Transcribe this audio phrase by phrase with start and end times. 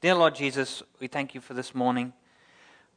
[0.00, 2.14] Dear Lord Jesus, we thank you for this morning.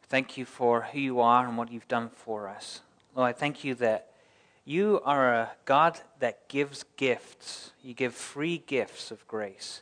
[0.04, 2.80] Thank you for who you are and what you've done for us.
[3.14, 4.14] Lord, I thank you that
[4.64, 7.74] you are a God that gives gifts.
[7.84, 9.82] You give free gifts of grace.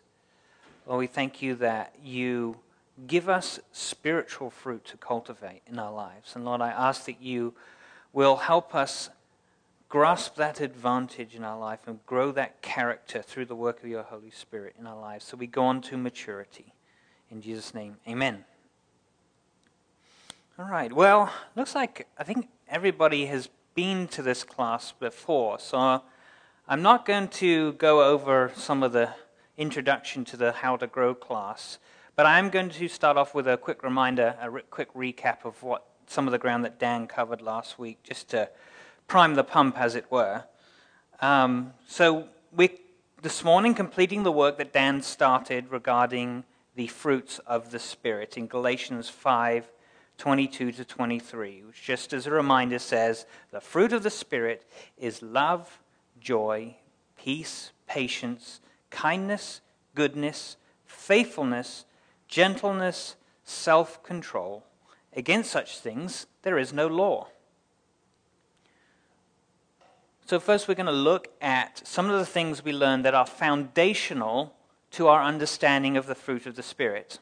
[0.87, 2.57] Lord, we thank you that you
[3.05, 6.35] give us spiritual fruit to cultivate in our lives.
[6.35, 7.53] And Lord, I ask that you
[8.13, 9.11] will help us
[9.89, 14.01] grasp that advantage in our life and grow that character through the work of your
[14.01, 16.73] Holy Spirit in our lives so we go on to maturity.
[17.31, 18.43] In Jesus' name, amen.
[20.59, 26.01] All right, well, looks like I think everybody has been to this class before, so
[26.67, 29.11] I'm not going to go over some of the
[29.57, 31.77] introduction to the How to Grow class,
[32.17, 35.63] but I'm going to start off with a quick reminder, a re- quick recap of
[35.63, 38.49] what some of the ground that Dan covered last week, just to
[39.07, 40.43] prime the pump, as it were.
[41.21, 42.75] Um, so we're
[43.21, 46.43] this morning completing the work that Dan started regarding
[46.75, 49.71] the fruits of the Spirit in Galatians 5
[50.17, 54.63] 22 to 23, which just as a reminder says, The fruit of the Spirit
[54.95, 55.79] is love,
[56.19, 56.75] joy,
[57.17, 58.59] peace, patience,
[58.91, 59.61] kindness,
[59.95, 61.85] goodness, faithfulness,
[62.27, 64.63] gentleness, self control.
[65.15, 67.27] Against such things there is no law.
[70.27, 73.25] So, first, we're going to look at some of the things we learned that are
[73.25, 74.53] foundational
[74.91, 77.19] to our understanding of the fruit of the Spirit.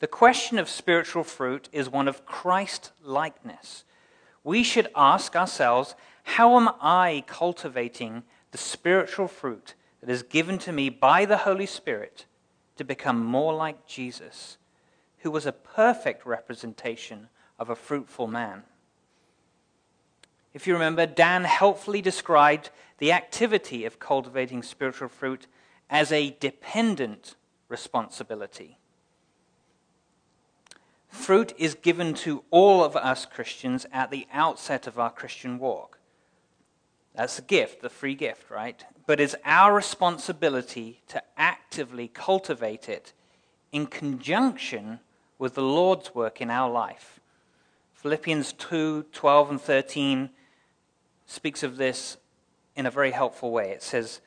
[0.00, 3.84] The question of spiritual fruit is one of Christ likeness.
[4.44, 5.94] We should ask ourselves
[6.24, 11.66] how am I cultivating the spiritual fruit that is given to me by the Holy
[11.66, 12.26] Spirit
[12.76, 14.58] to become more like Jesus,
[15.18, 17.28] who was a perfect representation
[17.58, 18.64] of a fruitful man?
[20.52, 25.46] If you remember, Dan helpfully described the activity of cultivating spiritual fruit
[25.90, 27.36] as a dependent
[27.68, 28.78] responsibility.
[31.08, 35.98] Fruit is given to all of us Christians at the outset of our Christian walk.
[37.14, 38.82] That's a gift, the free gift, right?
[39.06, 43.12] But it's our responsibility to actively cultivate it
[43.70, 45.00] in conjunction
[45.38, 47.20] with the Lord's work in our life.
[47.94, 50.30] Philippians 2 12 and 13
[51.26, 52.16] speaks of this
[52.74, 53.70] in a very helpful way.
[53.70, 54.20] It says,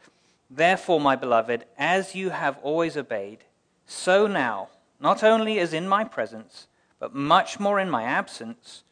[0.49, 3.39] Therefore, my beloved, as you have always obeyed,
[3.85, 4.69] so now,
[4.99, 6.67] not only as in my presence,
[6.99, 8.83] but much more in my absence,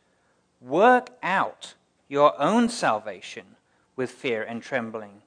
[0.59, 1.75] work out
[2.07, 3.55] your own salvation
[3.95, 5.21] with fear and trembling.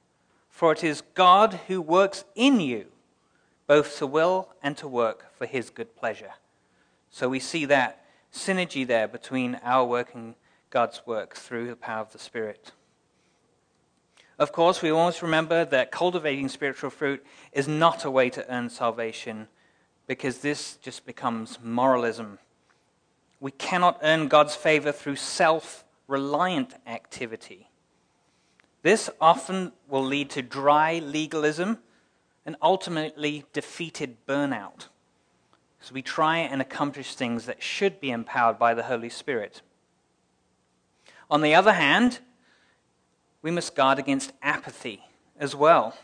[0.50, 2.86] For it is God who works in you,
[3.66, 6.34] both to will and to work for his good pleasure.
[7.10, 10.34] So we see that synergy there between our work and
[10.70, 12.72] God's work through the power of the Spirit.
[14.38, 18.68] Of course, we always remember that cultivating spiritual fruit is not a way to earn
[18.68, 19.48] salvation
[20.06, 22.38] because this just becomes moralism.
[23.40, 27.70] We cannot earn God's favor through self reliant activity.
[28.82, 31.78] This often will lead to dry legalism
[32.44, 34.86] and ultimately defeated burnout.
[35.80, 39.62] So we try and accomplish things that should be empowered by the Holy Spirit.
[41.30, 42.20] On the other hand,
[43.46, 45.04] we must guard against apathy
[45.38, 45.96] as well.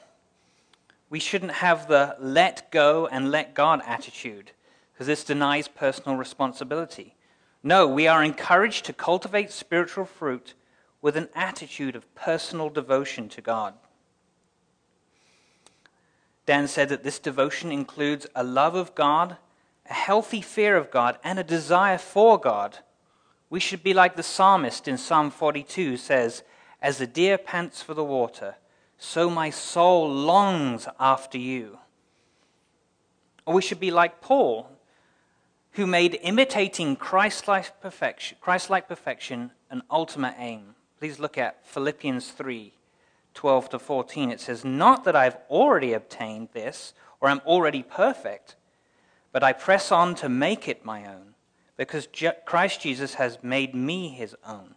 [1.10, 4.52] We shouldn't have the let go and let God attitude,
[4.92, 7.16] because this denies personal responsibility.
[7.60, 10.54] No, we are encouraged to cultivate spiritual fruit
[11.00, 13.74] with an attitude of personal devotion to God.
[16.46, 19.36] Dan said that this devotion includes a love of God,
[19.90, 22.78] a healthy fear of God, and a desire for God.
[23.50, 26.44] We should be like the psalmist in Psalm 42 says,
[26.82, 28.56] As the deer pants for the water,
[28.98, 31.78] so my soul longs after you.
[33.46, 34.68] Or we should be like Paul
[35.72, 40.74] who made imitating Christ-like perfection, Christ-like perfection an ultimate aim.
[40.98, 42.74] Please look at Philippians 3
[43.34, 44.30] 12 to 14.
[44.30, 48.56] It says, Not that I've already obtained this or am already perfect,
[49.32, 51.34] but I press on to make it my own,
[51.78, 52.06] because
[52.44, 54.74] Christ Jesus has made me his own.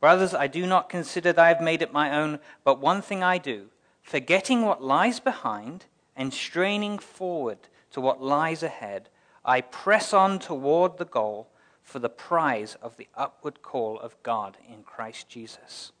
[0.00, 3.22] Brothers, I do not consider that I have made it my own, but one thing
[3.22, 3.66] I do,
[4.02, 5.86] forgetting what lies behind
[6.16, 7.58] and straining forward
[7.92, 9.08] to what lies ahead.
[9.44, 11.48] I press on toward the goal
[11.82, 15.92] for the prize of the upward call of God in Christ Jesus.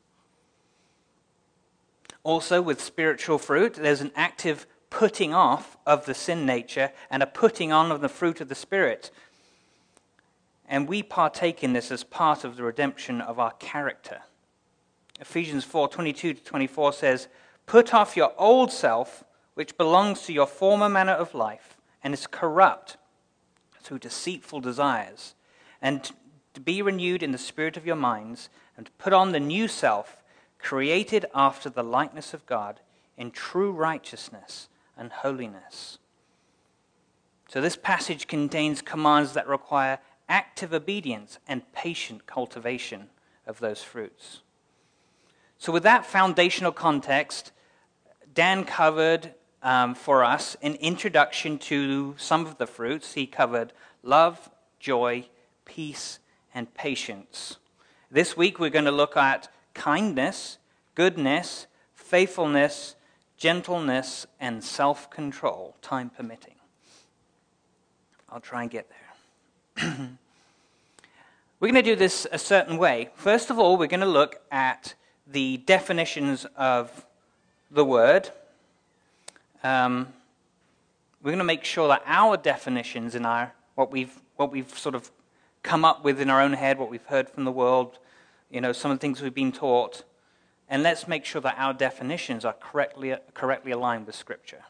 [2.22, 7.26] Also, with spiritual fruit, there's an active putting off of the sin nature and a
[7.26, 9.10] putting on of the fruit of the Spirit.
[10.68, 14.20] And we partake in this as part of the redemption of our character.
[15.20, 17.28] Ephesians 4 22 to 24 says,
[17.66, 19.24] Put off your old self,
[19.54, 22.96] which belongs to your former manner of life and is corrupt
[23.80, 25.34] through deceitful desires,
[25.80, 26.10] and
[26.54, 30.22] to be renewed in the spirit of your minds, and put on the new self,
[30.58, 32.80] created after the likeness of God,
[33.16, 35.98] in true righteousness and holiness.
[37.48, 39.98] So, this passage contains commands that require
[40.28, 43.08] active obedience and patient cultivation
[43.46, 44.40] of those fruits.
[45.58, 47.52] So, with that foundational context,
[48.32, 53.14] Dan covered um, for us an introduction to some of the fruits.
[53.14, 53.72] He covered
[54.02, 55.28] love, joy,
[55.64, 56.20] peace,
[56.54, 57.56] and patience.
[58.10, 60.58] This week, we're going to look at kindness,
[60.94, 62.94] goodness, faithfulness,
[63.36, 66.54] gentleness, and self control, time permitting.
[68.30, 69.07] I'll try and get there.
[71.60, 73.10] we're going to do this a certain way.
[73.14, 74.94] First of all, we're going to look at
[75.26, 77.06] the definitions of
[77.70, 78.30] the word.
[79.62, 80.08] Um,
[81.22, 84.94] we're going to make sure that our definitions in our what we've what we've sort
[84.94, 85.10] of
[85.62, 87.98] come up with in our own head, what we've heard from the world,
[88.50, 90.02] you know, some of the things we've been taught,
[90.68, 94.64] and let's make sure that our definitions are correctly correctly aligned with Scripture.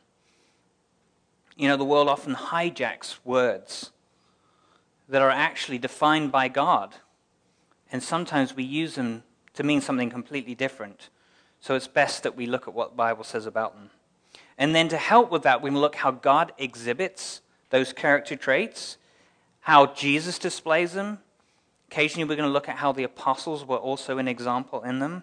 [1.56, 3.90] You know, the world often hijacks words
[5.08, 6.96] that are actually defined by God,
[7.90, 9.22] and sometimes we use them
[9.54, 11.08] to mean something completely different.
[11.60, 13.90] So it's best that we look at what the Bible says about them.
[14.58, 17.40] And then to help with that, we look how God exhibits
[17.70, 18.98] those character traits,
[19.60, 21.18] how Jesus displays them.
[21.90, 25.22] Occasionally, we're going to look at how the apostles were also an example in them.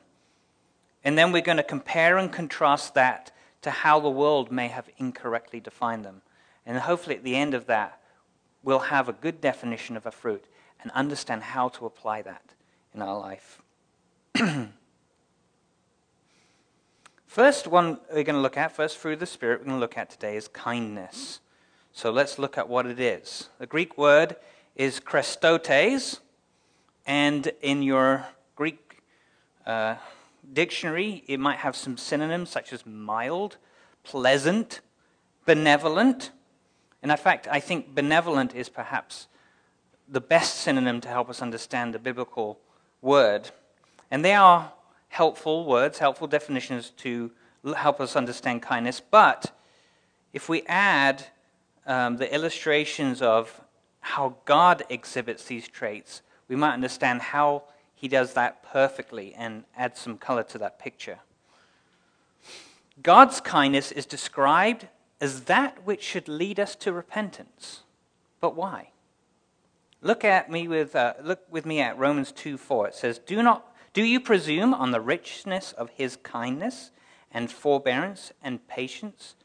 [1.04, 3.32] And then we're going to compare and contrast that
[3.62, 6.22] to how the world may have incorrectly defined them.
[6.66, 8.00] And hopefully, at the end of that,
[8.66, 10.44] we'll have a good definition of a fruit
[10.82, 12.54] and understand how to apply that
[12.94, 13.62] in our life.
[17.28, 19.98] first one we're going to look at, first through the Spirit, we're going to look
[19.98, 21.40] at today is kindness.
[21.94, 23.50] So let's look at what it is.
[23.60, 24.36] The Greek word
[24.76, 26.20] is Christotes,
[27.06, 28.26] and in your
[28.56, 29.04] Greek
[29.66, 29.96] uh,
[30.52, 33.58] dictionary, it might have some synonyms such as mild,
[34.04, 34.82] pleasant,
[35.46, 36.32] benevolent.
[37.06, 39.28] And in fact, I think benevolent is perhaps
[40.08, 42.60] the best synonym to help us understand the biblical
[43.00, 43.52] word.
[44.10, 44.72] And they are
[45.10, 47.30] helpful words, helpful definitions to
[47.78, 49.04] help us understand kindness.
[49.12, 49.56] But
[50.34, 51.28] if we add
[51.86, 53.62] um, the illustrations of
[54.00, 59.96] how God exhibits these traits, we might understand how he does that perfectly and add
[59.96, 61.20] some color to that picture.
[63.04, 64.88] God's kindness is described
[65.22, 67.82] as that which should lead us to repentance.
[68.40, 68.90] But why?
[70.02, 72.90] Look at me with uh, look with me at Romans 2 4.
[72.90, 76.92] It says, Do not do you presume on the richness of his kindness
[77.32, 79.36] and forbearance and patience,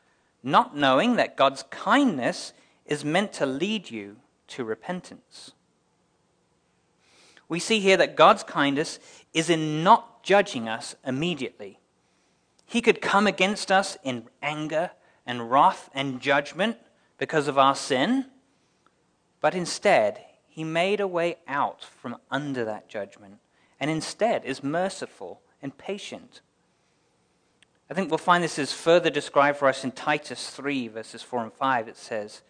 [0.43, 2.53] not knowing that God's kindness
[2.85, 4.17] is meant to lead you
[4.49, 5.53] to repentance?
[7.49, 8.99] We see here that God's kindness
[9.33, 11.79] is in not judging us immediately.
[12.67, 14.91] He could come against us in anger
[15.31, 16.77] and wrath and judgment
[17.17, 18.27] because of our sin,
[19.41, 23.38] but instead, He made a way out from under that judgment
[23.79, 26.41] and instead is merciful and patient.
[27.88, 31.44] I think we'll find this is further described for us in Titus 3, verses 4
[31.44, 31.88] and 5.
[31.88, 32.43] It says,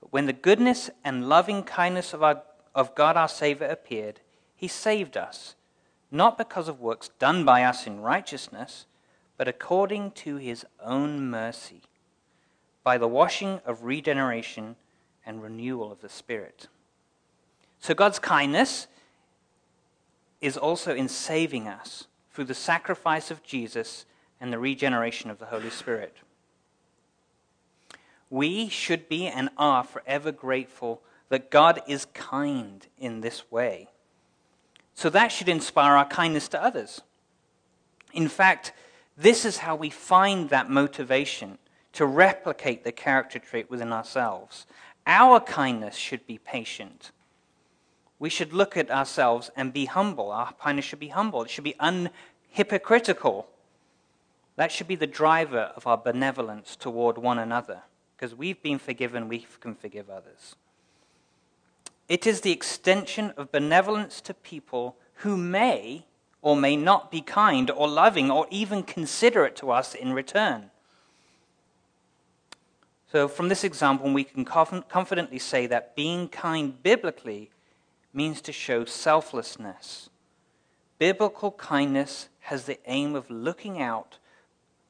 [0.00, 2.42] But when the goodness and loving kindness of, our,
[2.74, 4.20] of God our Savior appeared,
[4.54, 5.54] he saved us,
[6.10, 8.86] not because of works done by us in righteousness,
[9.38, 11.82] but according to his own mercy,
[12.82, 14.76] by the washing of regeneration
[15.24, 16.68] and renewal of the Spirit.
[17.80, 18.86] So God's kindness
[20.40, 24.06] is also in saving us through the sacrifice of Jesus
[24.40, 26.16] and the regeneration of the Holy Spirit.
[28.30, 33.88] We should be and are forever grateful that God is kind in this way.
[34.94, 37.02] So that should inspire our kindness to others.
[38.12, 38.72] In fact,
[39.16, 41.58] this is how we find that motivation
[41.98, 44.66] to replicate the character trait within ourselves.
[45.06, 47.12] Our kindness should be patient
[48.18, 50.30] we should look at ourselves and be humble.
[50.32, 51.42] Our kindness should be humble.
[51.42, 53.44] It should be unhypocritical.
[54.56, 57.82] That should be the driver of our benevolence toward one another.
[58.16, 60.56] Because we've been forgiven, we can forgive others.
[62.08, 66.06] It is the extension of benevolence to people who may
[66.42, 70.70] or may not be kind or loving or even considerate to us in return.
[73.10, 77.50] So, from this example, we can confidently say that being kind biblically
[78.12, 80.10] means to show selflessness.
[80.98, 84.18] Biblical kindness has the aim of looking out,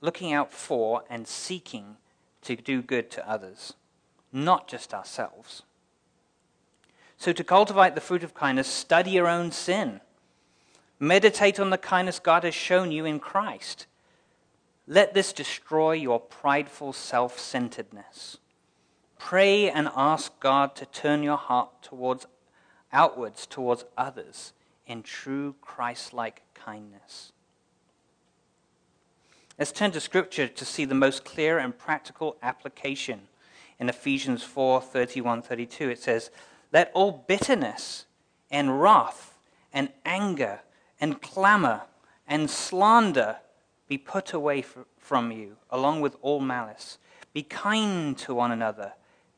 [0.01, 1.97] looking out for and seeking
[2.43, 3.75] to do good to others.
[4.33, 5.63] not just ourselves.
[7.17, 10.01] So, to cultivate the fruit of kindness, study your own sin.
[11.01, 13.87] Meditate on the kindness God has shown you in Christ.
[14.91, 18.39] Let this destroy your prideful self centeredness.
[19.19, 22.27] Pray and ask God to turn your heart towards
[22.91, 24.55] outwards towards others
[24.87, 27.33] in true Christ-like kindness.
[29.59, 33.29] Let's turn to scripture to see the most clear and practical application.
[33.79, 36.31] In Ephesians 4, 31, 32, it says,
[36.73, 38.07] Let all bitterness
[38.51, 39.37] and wrath
[39.71, 40.61] and anger
[40.99, 41.83] and clamor
[42.27, 43.37] and slander
[43.89, 44.63] be put away
[44.99, 46.99] from you, along with all malice.
[47.33, 48.93] Be kind to one another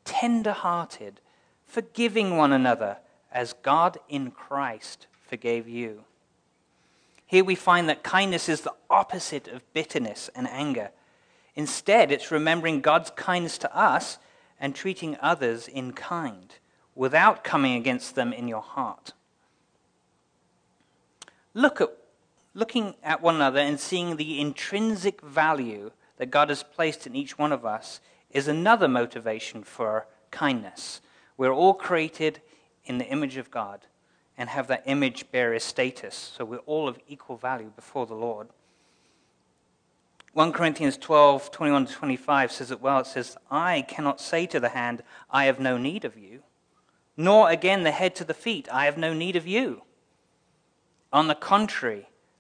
[0.04, 1.21] tender hearted,
[1.64, 2.99] forgiving one another
[3.30, 6.04] as God in Christ forgave you.
[7.26, 10.90] Here we find that kindness is the opposite of bitterness and anger.
[11.54, 14.19] Instead, it's remembering God's kindness to us
[14.59, 16.57] and treating others in kind
[16.97, 19.12] without coming against them in your heart.
[21.54, 21.90] Look at,
[22.54, 27.38] looking at one another and seeing the intrinsic value that God has placed in each
[27.38, 31.00] one of us is another motivation for kindness.
[31.37, 32.40] We're all created
[32.85, 33.87] in the image of God
[34.37, 38.49] and have that image bearer status, so we're all of equal value before the Lord.
[40.33, 43.00] 1 Corinthians 12, 21 to 25 says it well.
[43.00, 46.42] It says, I cannot say to the hand, I have no need of you,
[47.16, 49.83] nor again the head to the feet, I have no need of you.
[51.12, 52.09] On the contrary,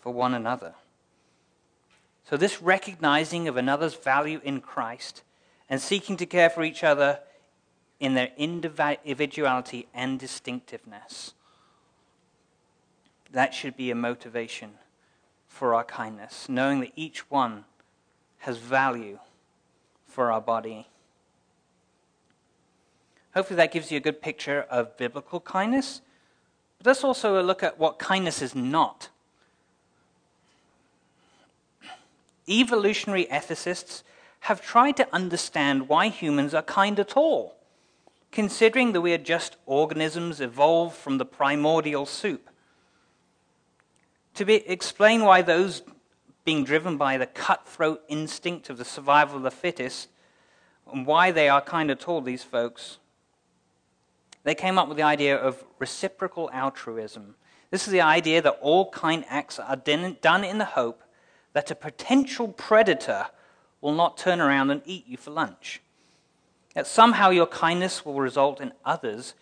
[0.00, 0.74] for one another.
[2.24, 5.22] So, this recognizing of another's value in Christ
[5.68, 7.20] and seeking to care for each other
[7.98, 11.34] in their individuality and distinctiveness,
[13.30, 14.72] that should be a motivation
[15.48, 17.64] for our kindness, knowing that each one
[18.38, 19.18] has value
[20.06, 20.88] for our body.
[23.34, 26.00] Hopefully, that gives you a good picture of biblical kindness.
[26.78, 29.08] But let's also look at what kindness is not.
[32.48, 34.02] Evolutionary ethicists
[34.40, 37.56] have tried to understand why humans are kind at all,
[38.32, 42.48] considering that we are just organisms evolved from the primordial soup.
[44.34, 45.82] To be, explain why those
[46.44, 50.08] being driven by the cutthroat instinct of the survival of the fittest,
[50.90, 52.98] and why they are kind at all, these folks,
[54.42, 57.34] they came up with the idea of reciprocal altruism.
[57.70, 61.02] This is the idea that all kind acts are done in the hope
[61.52, 63.26] that a potential predator
[63.80, 65.80] will not turn around and eat you for lunch.
[66.74, 69.34] That somehow your kindness will result in others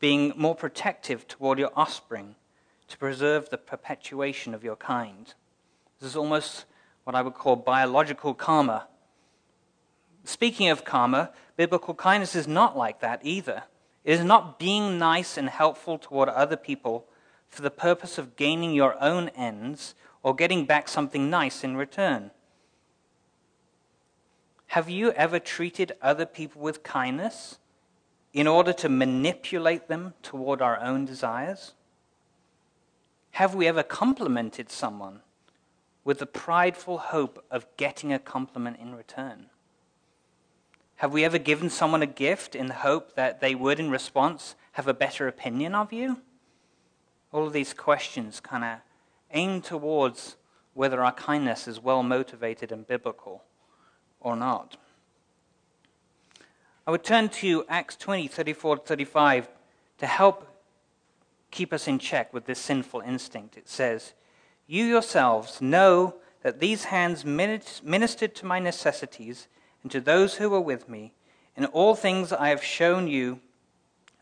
[0.00, 2.34] being more protective toward your offspring
[2.88, 5.32] to preserve the perpetuation of your kind.
[5.98, 6.66] This is almost
[7.04, 8.88] what I would call biological karma.
[10.24, 13.64] Speaking of karma, biblical kindness is not like that either.
[14.04, 17.06] It is not being nice and helpful toward other people
[17.48, 19.94] for the purpose of gaining your own ends
[20.24, 22.30] or getting back something nice in return.
[24.68, 27.58] Have you ever treated other people with kindness
[28.32, 31.74] in order to manipulate them toward our own desires?
[33.32, 35.20] Have we ever complimented someone
[36.04, 39.50] with the prideful hope of getting a compliment in return?
[40.96, 44.54] Have we ever given someone a gift in the hope that they would, in response,
[44.72, 46.22] have a better opinion of you?
[47.30, 48.78] All of these questions kind of
[49.34, 50.36] aim towards
[50.72, 53.42] whether our kindness is well motivated and biblical
[54.20, 54.76] or not.
[56.86, 59.48] I would turn to Acts 20, 34 35
[59.98, 60.48] to help
[61.50, 63.56] keep us in check with this sinful instinct.
[63.56, 64.12] It says,
[64.66, 69.48] You yourselves know that these hands ministered to my necessities
[69.82, 71.12] and to those who were with me.
[71.56, 73.40] In all things I have shown you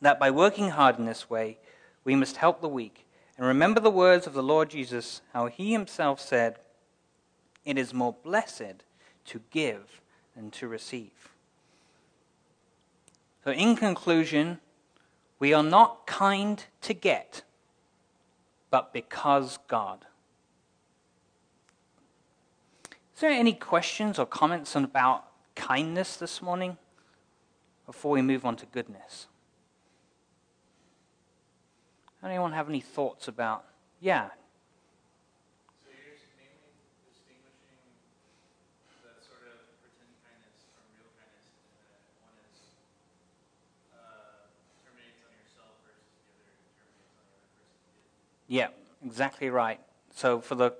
[0.00, 1.58] that by working hard in this way,
[2.04, 3.06] we must help the weak
[3.42, 6.60] and remember the words of the Lord Jesus, how he himself said,
[7.64, 8.84] It is more blessed
[9.24, 10.00] to give
[10.36, 11.32] than to receive.
[13.42, 14.60] So, in conclusion,
[15.40, 17.42] we are not kind to get,
[18.70, 20.06] but because God.
[23.16, 25.24] Is there any questions or comments about
[25.56, 26.76] kindness this morning?
[27.86, 29.26] before we move on to goodness?
[32.24, 33.64] Anyone have any thoughts about?
[34.00, 34.30] Yeah,
[35.82, 36.70] So you're mainly
[37.10, 37.82] distinguishing
[39.02, 42.62] the sort of pretend kindness from real kindness, and that one is
[43.90, 44.46] uh,
[44.86, 48.46] terminates on yourself versus the other terminates on the other person.
[48.46, 48.70] Yeah,
[49.02, 49.82] exactly right.
[50.14, 50.74] So for the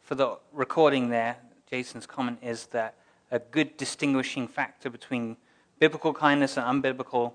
[0.00, 1.36] for the recording there,
[1.68, 2.96] Jason's comment is that
[3.30, 5.36] a good distinguishing factor between
[5.78, 7.34] biblical kindness and unbiblical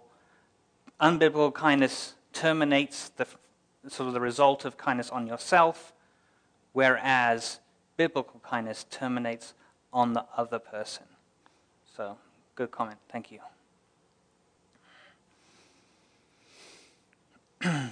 [0.99, 3.25] unbiblical kindness terminates the
[3.87, 5.93] sort of the result of kindness on yourself,
[6.73, 7.59] whereas
[7.97, 9.53] biblical kindness terminates
[9.93, 11.05] on the other person.
[11.95, 12.17] So,
[12.55, 12.99] good comment.
[13.09, 13.39] Thank you.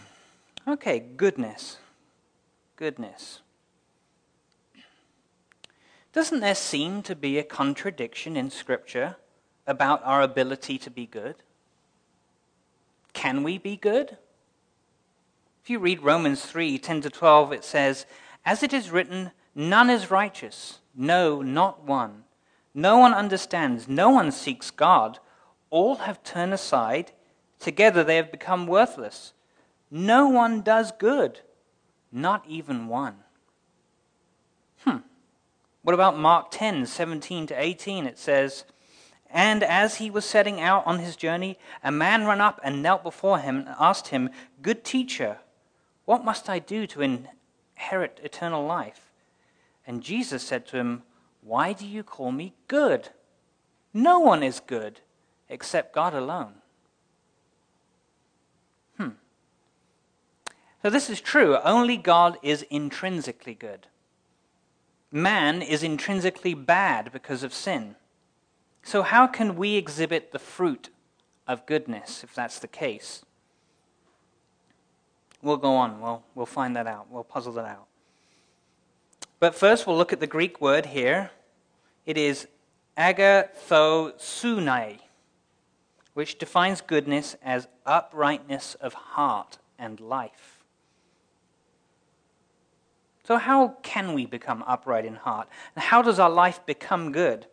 [0.68, 1.78] okay, goodness.
[2.76, 3.40] Goodness.
[6.12, 9.16] Doesn't there seem to be a contradiction in Scripture
[9.66, 11.36] about our ability to be good?
[13.14, 14.18] Can we be good?
[15.64, 18.06] If you read Romans 3 10 to 12, it says,
[18.44, 22.26] As it is written, none is righteous, no, not one.
[22.74, 25.20] No one understands, no one seeks God.
[25.70, 27.14] All have turned aside,
[27.60, 29.32] together they have become worthless.
[29.90, 31.40] No one does good,
[32.12, 33.20] not even one.
[34.80, 34.98] Hmm.
[35.82, 38.06] What about Mark 10 17 to 18?
[38.06, 38.66] It says,
[39.30, 43.02] and as he was setting out on his journey, a man ran up and knelt
[43.02, 44.30] before him and asked him,
[44.62, 45.40] Good teacher,
[46.06, 49.12] what must I do to inherit eternal life?
[49.86, 51.04] And Jesus said to him,
[51.42, 53.10] Why do you call me good?
[53.94, 55.02] No one is good
[55.50, 56.56] except God alone.
[58.98, 59.10] Hmm.
[60.82, 61.58] So this is true.
[61.64, 63.88] Only God is intrinsically good.
[65.12, 67.96] Man is intrinsically bad because of sin.
[68.82, 70.90] So, how can we exhibit the fruit
[71.48, 73.24] of goodness if that's the case?
[75.44, 76.02] We'll go on.
[76.02, 77.12] We'll, we'll find that out.
[77.12, 77.86] We'll puzzle that out.
[79.40, 81.32] But first, we'll look at the Greek word here.
[82.06, 82.48] It is
[82.98, 85.00] agathosune,
[86.14, 90.64] which defines goodness as uprightness of heart and life.
[93.26, 95.50] So, how can we become upright in heart?
[95.76, 97.48] And how does our life become good?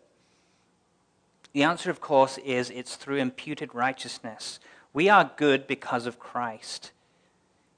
[1.53, 4.61] The answer, of course, is it's through imputed righteousness.
[4.93, 6.93] We are good because of Christ.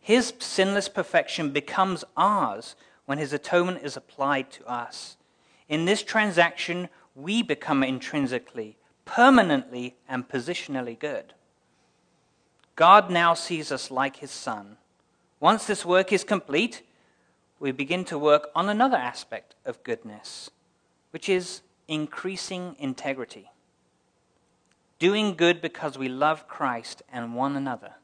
[0.03, 5.17] His sinless perfection becomes ours when his atonement is applied to us.
[5.69, 11.33] In this transaction, we become intrinsically, permanently, and positionally good.
[12.77, 14.77] God now sees us like his Son.
[15.41, 16.83] Once this work is complete,
[17.59, 20.51] we begin to work on another aspect of goodness,
[21.12, 23.53] which is increasing integrity
[25.03, 27.95] doing good because we love Christ and one another.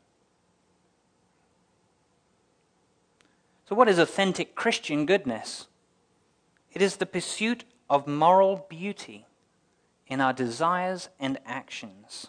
[3.68, 5.66] So, what is authentic Christian goodness?
[6.72, 9.26] It is the pursuit of moral beauty
[10.06, 12.28] in our desires and actions.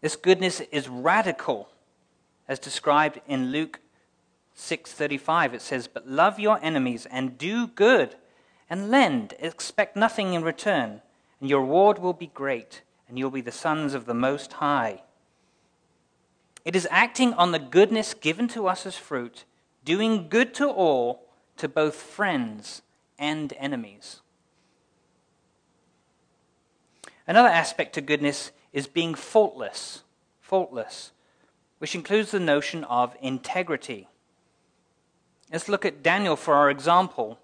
[0.00, 1.68] This goodness is radical,
[2.48, 3.80] as described in Luke
[4.54, 5.52] 6:35.
[5.52, 8.16] It says, "But love your enemies and do good
[8.70, 11.02] and lend, expect nothing in return,
[11.40, 15.02] and your reward will be great." and you'll be the sons of the Most High.
[16.64, 19.44] It is acting on the goodness given to us as fruit,
[19.84, 22.82] doing good to all, to both friends
[23.18, 24.20] and enemies.
[27.26, 30.02] Another aspect to goodness is being faultless,
[30.40, 31.12] faultless,
[31.78, 34.08] which includes the notion of integrity.
[35.52, 37.38] Let's look at Daniel for our example.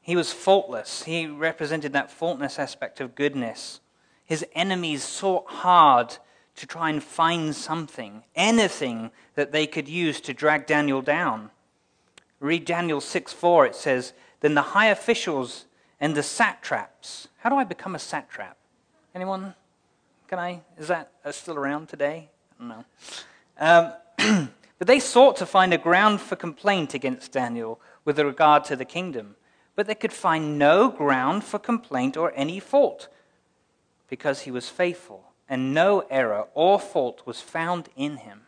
[0.00, 1.04] He was faultless.
[1.04, 3.80] He represented that faultless aspect of goodness.
[4.24, 6.16] His enemies sought hard
[6.56, 11.50] to try and find something, anything that they could use to drag Daniel down.
[12.40, 15.66] Read Daniel 6 4, it says, Then the high officials
[16.00, 17.28] and the satraps.
[17.38, 18.56] How do I become a satrap?
[19.14, 19.54] Anyone?
[20.28, 20.62] Can I?
[20.78, 22.28] Is that still around today?
[22.60, 22.84] I don't know.
[24.18, 28.76] Um, but they sought to find a ground for complaint against Daniel with regard to
[28.76, 29.36] the kingdom
[29.74, 33.08] but they could find no ground for complaint or any fault,
[34.08, 38.40] because he was faithful, and no error or fault was found in him.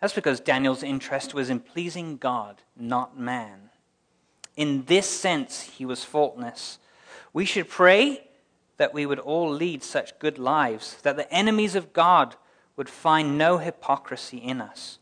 [0.00, 3.70] That's because Daniel's interest was in pleasing God, not man.
[4.56, 6.80] In this sense, he was faultless.
[7.32, 8.26] We should pray
[8.78, 12.34] that we would all lead such good lives, that the enemies of God
[12.74, 14.98] would find no hypocrisy in us.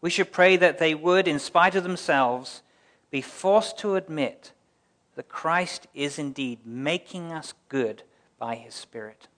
[0.00, 2.62] We should pray that they would, in spite of themselves,
[3.10, 4.52] be forced to admit
[5.14, 8.02] that Christ is indeed making us good
[8.38, 9.28] by his Spirit.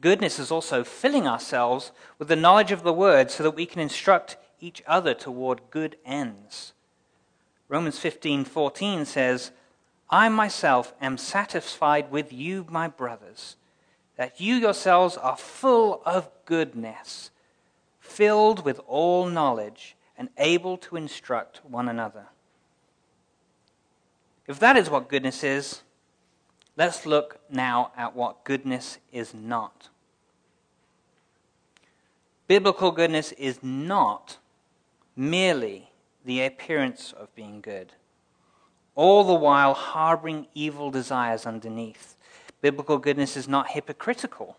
[0.00, 3.80] Goodness is also filling ourselves with the knowledge of the word so that we can
[3.80, 6.72] instruct each other toward good ends.
[7.68, 9.50] Romans 15:14 says,
[10.08, 13.56] "I myself am satisfied with you, my brothers,
[14.16, 17.30] that you yourselves are full of goodness,
[17.98, 22.28] filled with all knowledge, and able to instruct one another."
[24.46, 25.82] If that is what goodness is,
[26.78, 29.88] let's look now at what goodness is not.
[32.46, 34.38] Biblical goodness is not
[35.16, 35.90] merely
[36.24, 37.92] the appearance of being good,
[38.94, 42.16] all the while harboring evil desires underneath.
[42.62, 44.56] Biblical goodness is not hypocritical.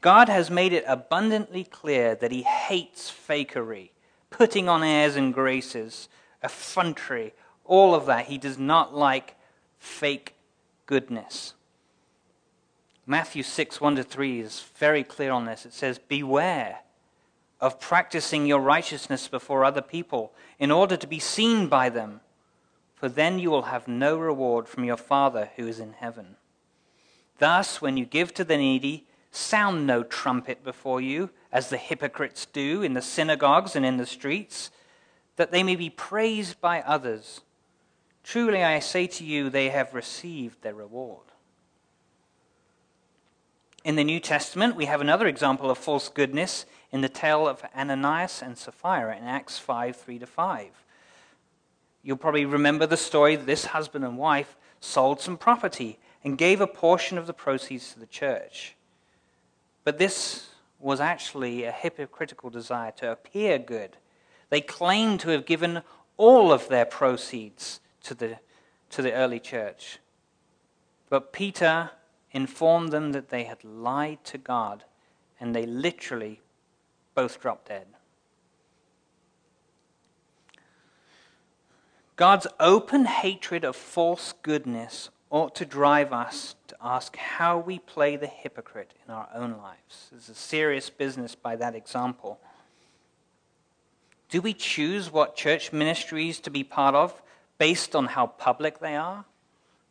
[0.00, 3.90] God has made it abundantly clear that He hates fakery,
[4.30, 6.08] putting on airs and graces,
[6.42, 8.26] effrontery, all of that.
[8.26, 9.36] He does not like
[9.78, 10.34] fake
[10.86, 11.54] goodness.
[13.06, 15.66] Matthew 6, 1 to 3 is very clear on this.
[15.66, 16.80] It says, Beware
[17.60, 22.20] of practicing your righteousness before other people in order to be seen by them,
[22.94, 26.36] for then you will have no reward from your Father who is in heaven.
[27.38, 32.46] Thus, when you give to the needy, sound no trumpet before you, as the hypocrites
[32.46, 34.70] do in the synagogues and in the streets,
[35.36, 37.40] that they may be praised by others.
[38.22, 41.26] Truly I say to you, they have received their reward.
[43.84, 47.64] In the New Testament, we have another example of false goodness in the tale of
[47.76, 50.66] Ananias and Sapphira in Acts 5 3 to 5.
[52.04, 56.60] You'll probably remember the story that this husband and wife sold some property and gave
[56.60, 58.76] a portion of the proceeds to the church.
[59.84, 63.96] But this was actually a hypocritical desire to appear good.
[64.50, 65.82] They claimed to have given
[66.16, 68.38] all of their proceeds to the,
[68.90, 69.98] to the early church.
[71.08, 71.90] But Peter
[72.32, 74.84] informed them that they had lied to God,
[75.38, 76.40] and they literally
[77.14, 77.86] both dropped dead.
[82.16, 88.16] God's open hatred of false goodness ought to drive us to ask how we play
[88.16, 90.10] the hypocrite in our own lives.
[90.14, 92.38] It's a serious business by that example.
[94.28, 97.21] Do we choose what church ministries to be part of
[97.62, 99.24] based on how public they are?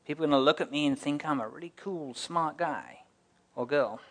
[0.05, 3.03] People are going to look at me and think I'm a really cool, smart guy
[3.55, 4.01] or girl.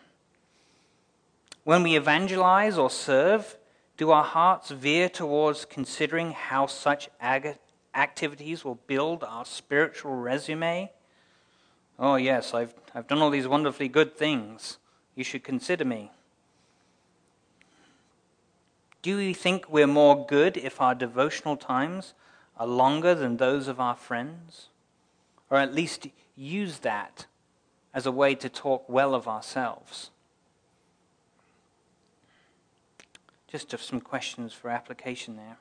[1.64, 3.58] When we evangelize or serve,
[3.98, 7.58] do our hearts veer towards considering how such ag-
[7.94, 10.90] activities will build our spiritual resume?
[11.98, 14.78] Oh, yes, I've, I've done all these wonderfully good things.
[15.14, 16.12] You should consider me.
[19.02, 22.14] Do we think we're more good if our devotional times
[22.60, 24.68] are longer than those of our friends?
[25.50, 27.26] or at least use that
[27.92, 30.10] as a way to talk well of ourselves.
[33.48, 35.58] Just some questions for application there.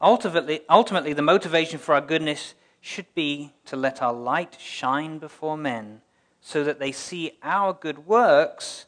[0.00, 5.56] Ultimately, ultimately, the motivation for our goodness should be to let our light shine before
[5.56, 6.02] men
[6.42, 8.84] so that they see our good works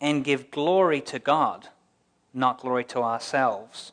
[0.00, 1.68] and give glory to God,
[2.32, 3.90] not glory to ourselves.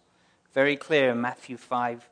[0.53, 2.07] Very clear in Matthew 5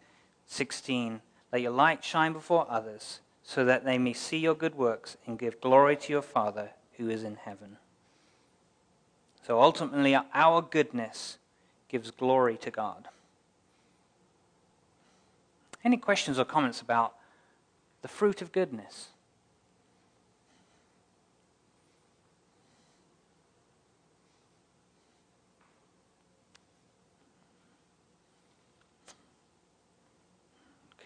[0.50, 1.22] 16.
[1.54, 5.40] Let your light shine before others, so that they may see your good works and
[5.40, 7.78] give glory to your Father who is in heaven.
[9.46, 11.38] So ultimately, our goodness
[11.88, 13.08] gives glory to God.
[15.84, 17.16] Any questions or comments about
[18.02, 19.10] the fruit of goodness?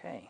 [0.05, 0.29] Okay.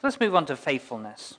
[0.00, 1.36] So let's move on to faithfulness.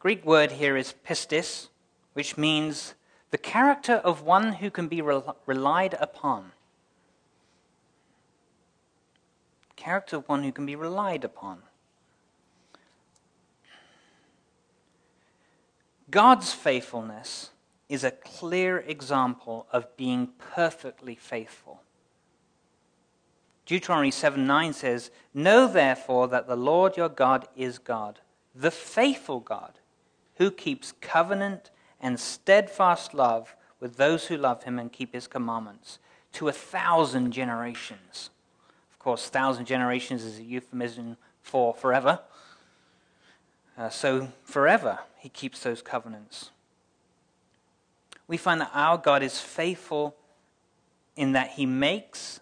[0.00, 1.68] Greek word here is pistis,
[2.14, 2.94] which means
[3.30, 6.50] the character of one who can be relied upon.
[9.76, 11.62] Character of one who can be relied upon.
[16.10, 17.50] God's faithfulness
[17.88, 21.83] is a clear example of being perfectly faithful.
[23.66, 28.20] Deuteronomy 7 9 says, Know therefore that the Lord your God is God,
[28.54, 29.78] the faithful God,
[30.36, 35.98] who keeps covenant and steadfast love with those who love him and keep his commandments
[36.32, 38.30] to a thousand generations.
[38.92, 42.20] Of course, thousand generations is a euphemism for forever.
[43.76, 46.50] Uh, so, forever, he keeps those covenants.
[48.26, 50.14] we find that our God is faithful
[51.16, 52.40] in that he makes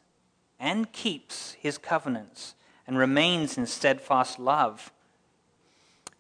[0.63, 2.55] and keeps his covenants
[2.87, 4.93] and remains in steadfast love.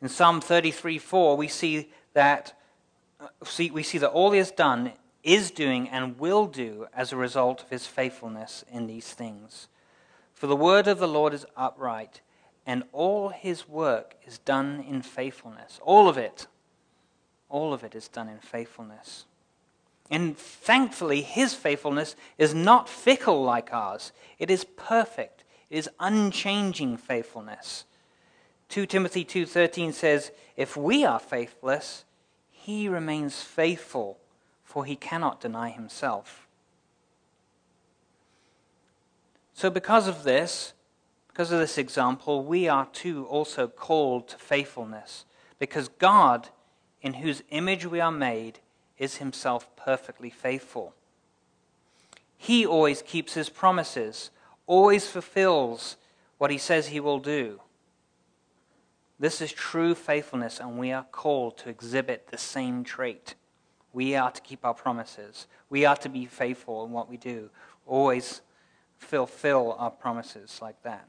[0.02, 2.54] In Psalm 33 4, we see that
[3.44, 7.16] see, we see that all he has done, is doing, and will do as a
[7.16, 9.68] result of his faithfulness in these things.
[10.34, 12.20] For the word of the Lord is upright,
[12.66, 15.78] and all his work is done in faithfulness.
[15.82, 16.48] All of it.
[17.48, 19.26] All of it is done in faithfulness.
[20.10, 24.12] And thankfully, his faithfulness is not fickle like ours.
[24.38, 25.44] It is perfect.
[25.70, 27.84] It is unchanging faithfulness.
[28.68, 32.04] 2 Timothy 2:13 says, "If we are faithless,
[32.50, 34.18] he remains faithful,
[34.64, 36.46] for he cannot deny himself."
[39.54, 40.72] So because of this,
[41.28, 45.24] because of this example, we are too also called to faithfulness,
[45.58, 46.48] because God,
[47.00, 48.60] in whose image we are made,
[49.02, 50.94] is himself perfectly faithful.
[52.36, 54.30] He always keeps his promises,
[54.64, 55.96] always fulfills
[56.38, 57.60] what he says he will do.
[59.18, 63.34] This is true faithfulness, and we are called to exhibit the same trait.
[63.92, 65.48] We are to keep our promises.
[65.68, 67.50] We are to be faithful in what we do.
[67.88, 68.40] Always
[68.98, 71.08] fulfill our promises like that.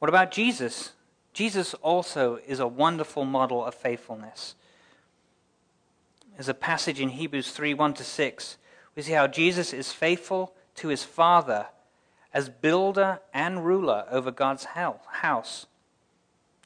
[0.00, 0.92] What about Jesus?
[1.32, 4.54] Jesus also is a wonderful model of faithfulness.
[6.34, 8.56] There's a passage in Hebrews 3 1 to 6.
[8.94, 11.66] We see how Jesus is faithful to his Father
[12.34, 15.66] as builder and ruler over God's house.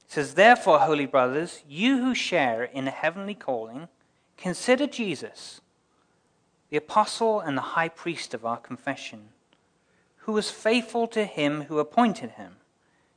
[0.04, 3.88] It says, Therefore, holy brothers, you who share in the heavenly calling,
[4.36, 5.60] consider Jesus,
[6.70, 9.28] the apostle and the high priest of our confession,
[10.18, 12.56] who was faithful to him who appointed him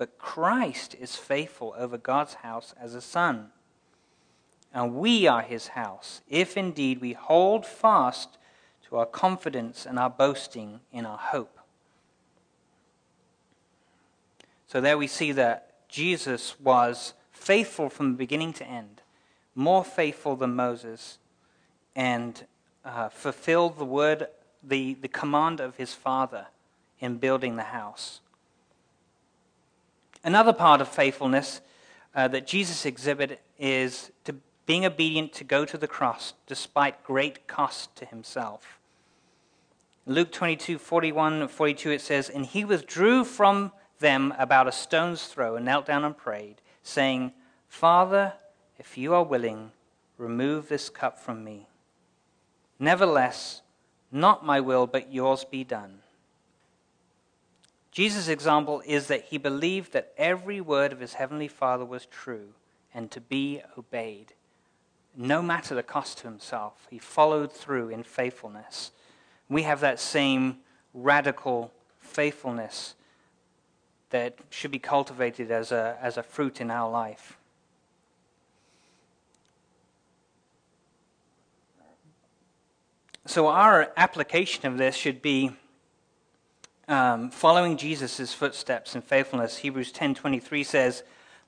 [0.00, 3.50] but Christ is faithful over God's house as a son.
[4.72, 8.38] And we are his house, if indeed we hold fast
[8.88, 11.58] to our confidence and our boasting in our hope.
[14.66, 19.02] So there we see that Jesus was faithful from the beginning to end,
[19.54, 21.18] more faithful than Moses,
[21.94, 22.46] and
[22.86, 24.28] uh, fulfilled the word,
[24.62, 26.46] the, the command of his father
[27.00, 28.20] in building the house.
[30.22, 31.60] Another part of faithfulness
[32.14, 34.34] uh, that Jesus exhibited is to
[34.66, 38.78] being obedient to go to the cross despite great cost to himself.
[40.06, 45.56] Luke 22, 41 42, it says, And he withdrew from them about a stone's throw
[45.56, 47.32] and knelt down and prayed, saying,
[47.68, 48.34] Father,
[48.78, 49.72] if you are willing,
[50.18, 51.68] remove this cup from me.
[52.78, 53.62] Nevertheless,
[54.10, 56.00] not my will, but yours be done.
[57.90, 62.54] Jesus' example is that he believed that every word of his heavenly Father was true
[62.94, 64.34] and to be obeyed.
[65.16, 68.92] No matter the cost to himself, he followed through in faithfulness.
[69.48, 70.58] We have that same
[70.94, 72.94] radical faithfulness
[74.10, 77.36] that should be cultivated as a, as a fruit in our life.
[83.26, 85.52] So, our application of this should be
[86.90, 91.02] um, following Jesus' footsteps in faithfulness, Hebrews 10.23 says,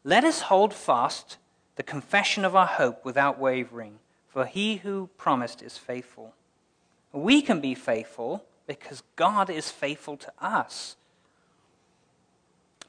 [0.05, 1.37] Let us hold fast
[1.77, 6.35] the confession of our hope without wavering, for he who promised is faithful.
[7.13, 10.97] We can be faithful because God is faithful to us.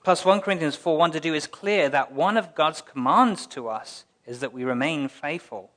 [0.03, 3.67] Plus, 1 Corinthians 4 1 to 2 is clear that one of God's commands to
[3.67, 5.71] us is that we remain faithful.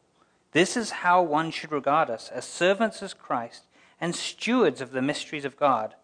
[0.53, 3.65] This is how one should regard us as servants of Christ
[4.01, 5.95] and stewards of the mysteries of God.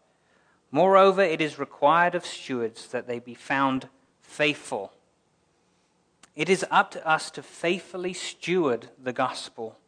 [0.73, 3.89] Moreover, it is required of stewards that they be found
[4.23, 4.93] faithful.
[6.35, 9.79] It is up to us to faithfully steward the gospel.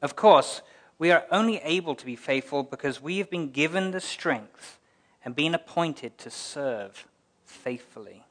[0.00, 0.62] Of course,
[0.98, 4.78] we are only able to be faithful because we have been given the strength
[5.22, 7.06] and been appointed to serve
[7.44, 8.24] faithfully.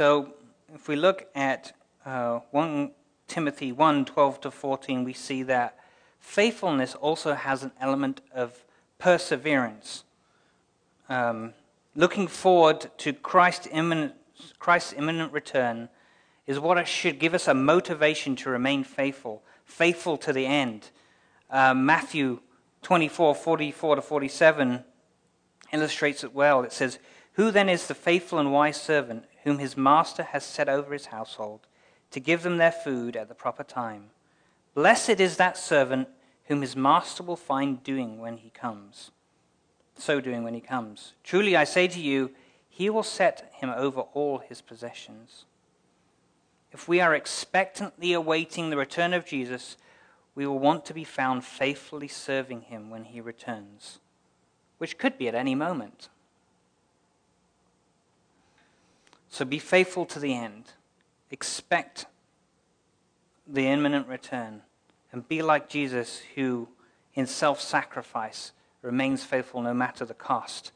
[0.00, 0.32] So
[0.74, 1.74] if we look at
[2.06, 2.92] uh, 1
[3.28, 5.76] Timothy 1 12 to 14, we see that
[6.18, 8.64] faithfulness also has an element of
[8.98, 10.04] perseverance.
[11.10, 11.52] Um,
[11.94, 14.14] looking forward to Christ's imminent,
[14.58, 15.90] Christ's imminent return
[16.46, 20.88] is what should give us a motivation to remain faithful, faithful to the end.
[21.50, 22.40] Uh, Matthew
[22.80, 24.82] 24, 44 to 47
[25.74, 26.62] illustrates it well.
[26.62, 26.98] It says,
[27.34, 31.06] Who then is the faithful and wise servant whom his master has set over his
[31.06, 31.60] household
[32.10, 34.10] to give them their food at the proper time?
[34.74, 36.08] Blessed is that servant
[36.46, 39.10] whom his master will find doing when he comes.
[39.96, 41.14] So doing when he comes.
[41.22, 42.30] Truly I say to you,
[42.68, 45.44] he will set him over all his possessions.
[46.72, 49.76] If we are expectantly awaiting the return of Jesus,
[50.34, 53.98] we will want to be found faithfully serving him when he returns,
[54.78, 56.08] which could be at any moment.
[59.30, 60.64] So be faithful to the end.
[61.30, 62.06] Expect
[63.46, 64.62] the imminent return.
[65.12, 66.68] And be like Jesus, who
[67.14, 70.72] in self sacrifice remains faithful no matter the cost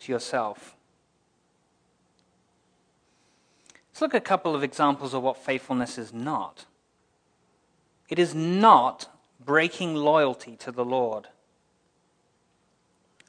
[0.00, 0.76] to yourself.
[3.90, 6.66] Let's look at a couple of examples of what faithfulness is not.
[8.08, 9.08] It is not
[9.44, 11.28] breaking loyalty to the Lord.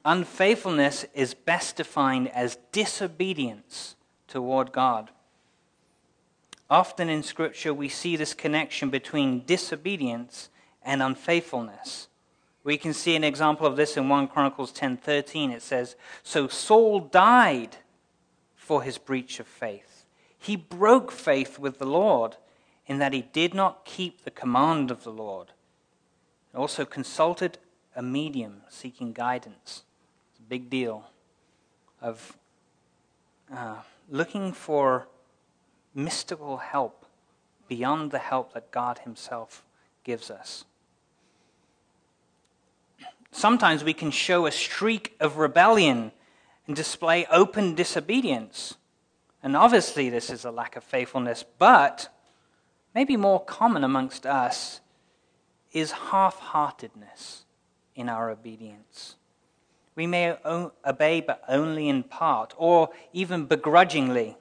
[0.04, 3.96] Unfaithfulness is best defined as disobedience
[4.30, 5.10] toward God.
[6.70, 10.48] Often in Scripture, we see this connection between disobedience
[10.82, 12.08] and unfaithfulness.
[12.62, 15.50] We can see an example of this in 1 Chronicles 10:13.
[15.50, 17.78] It says, "So Saul died
[18.54, 20.06] for his breach of faith.
[20.38, 22.36] He broke faith with the Lord
[22.86, 25.48] in that he did not keep the command of the Lord.
[26.52, 27.58] He also consulted
[27.96, 29.82] a medium seeking guidance.
[30.30, 31.10] It's a big deal
[32.00, 32.38] of
[33.52, 35.08] uh, looking for
[35.94, 37.06] mystical help
[37.68, 39.64] beyond the help that God Himself
[40.04, 40.64] gives us.
[43.30, 46.10] Sometimes we can show a streak of rebellion
[46.66, 48.74] and display open disobedience.
[49.42, 52.08] And obviously, this is a lack of faithfulness, but
[52.94, 54.80] maybe more common amongst us,
[55.72, 57.44] is half heartedness
[57.94, 59.14] in our obedience.
[60.00, 64.38] We may obey, but only in part, or even begrudgingly.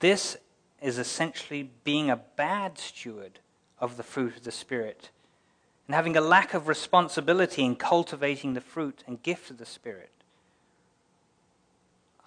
[0.00, 0.36] This
[0.82, 3.38] is essentially being a bad steward
[3.80, 5.08] of the fruit of the Spirit
[5.86, 10.12] and having a lack of responsibility in cultivating the fruit and gift of the Spirit.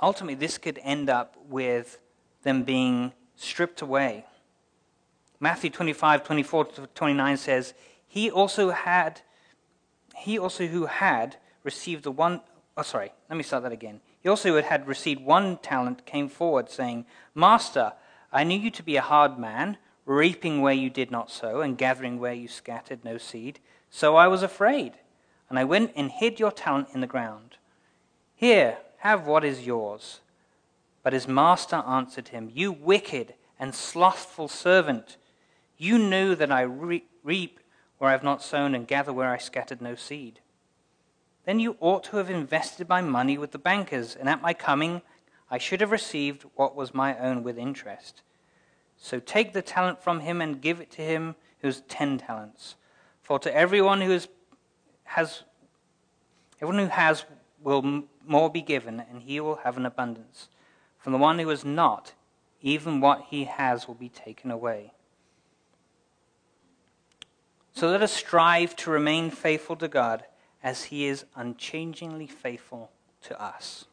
[0.01, 1.99] Ultimately, this could end up with
[2.41, 4.25] them being stripped away
[5.39, 7.73] Matthew 25, 24 to 29 says,
[8.07, 9.21] He also had,
[10.15, 12.41] he also who had received the one,
[12.77, 14.01] oh, sorry, let me start that again.
[14.21, 17.93] He also who had received one talent came forward, saying, Master,
[18.31, 21.77] I knew you to be a hard man, reaping where you did not sow, and
[21.77, 23.59] gathering where you scattered no seed.
[23.89, 24.93] So I was afraid,
[25.49, 27.57] and I went and hid your talent in the ground.
[28.35, 30.19] Here, have what is yours.
[31.03, 35.17] But his master answered him, You wicked and slothful servant.
[35.77, 37.59] You knew that I re- reap
[37.97, 40.40] where I have not sown and gather where I scattered no seed.
[41.45, 45.01] Then you ought to have invested my money with the bankers, and at my coming
[45.49, 48.21] I should have received what was my own with interest.
[48.97, 52.75] So take the talent from him and give it to him who has ten talents.
[53.21, 54.27] For to everyone who is,
[55.03, 55.43] has,
[56.61, 57.25] everyone who has
[57.61, 60.47] will more be given, and he will have an abundance.
[60.97, 62.13] From the one who has not,
[62.61, 64.93] even what he has will be taken away.
[67.73, 70.23] So let us strive to remain faithful to God
[70.63, 72.91] as He is unchangingly faithful
[73.23, 73.85] to us.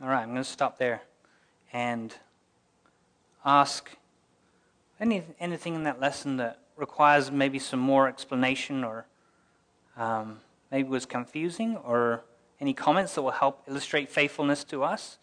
[0.00, 1.02] All right, I'm going to stop there
[1.72, 2.14] and
[3.44, 3.90] ask
[5.00, 9.06] any, anything in that lesson that requires maybe some more explanation or
[9.96, 12.24] um, maybe was confusing or
[12.60, 15.18] any comments that will help illustrate faithfulness to us.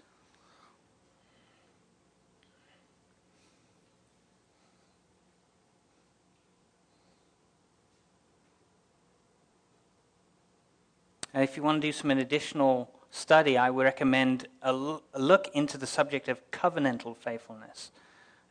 [11.34, 15.78] And if you want to do some additional study, I would recommend a look into
[15.78, 17.92] the subject of covenantal faithfulness.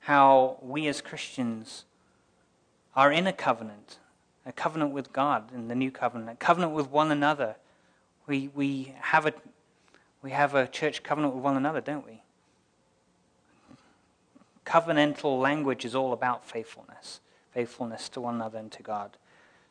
[0.00, 1.84] How we as Christians
[2.94, 3.98] are in a covenant,
[4.44, 7.56] a covenant with God in the new covenant, a covenant with one another.
[8.26, 9.32] We, we, have a,
[10.22, 12.22] we have a church covenant with one another, don't we?
[14.66, 17.20] Covenantal language is all about faithfulness,
[17.52, 19.16] faithfulness to one another and to God.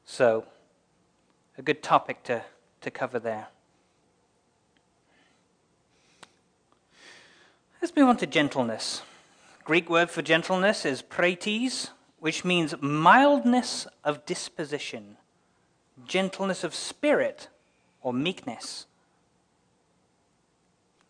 [0.05, 0.45] So,
[1.57, 2.43] a good topic to
[2.81, 3.47] to cover there.
[7.81, 9.01] Let's move on to gentleness.
[9.63, 15.17] Greek word for gentleness is praetes, which means mildness of disposition,
[16.05, 17.47] gentleness of spirit,
[18.01, 18.85] or meekness.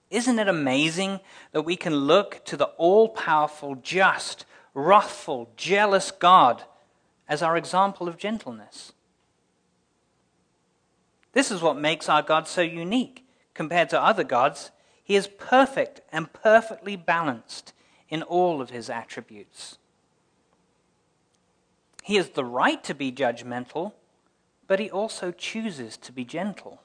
[0.09, 1.21] Isn't it amazing
[1.53, 6.63] that we can look to the all powerful, just, wrathful, jealous God
[7.27, 8.91] as our example of gentleness?
[11.33, 14.71] This is what makes our God so unique compared to other gods.
[15.03, 17.73] He is perfect and perfectly balanced
[18.09, 19.77] in all of his attributes.
[22.03, 23.93] He has the right to be judgmental,
[24.67, 26.81] but he also chooses to be gentle.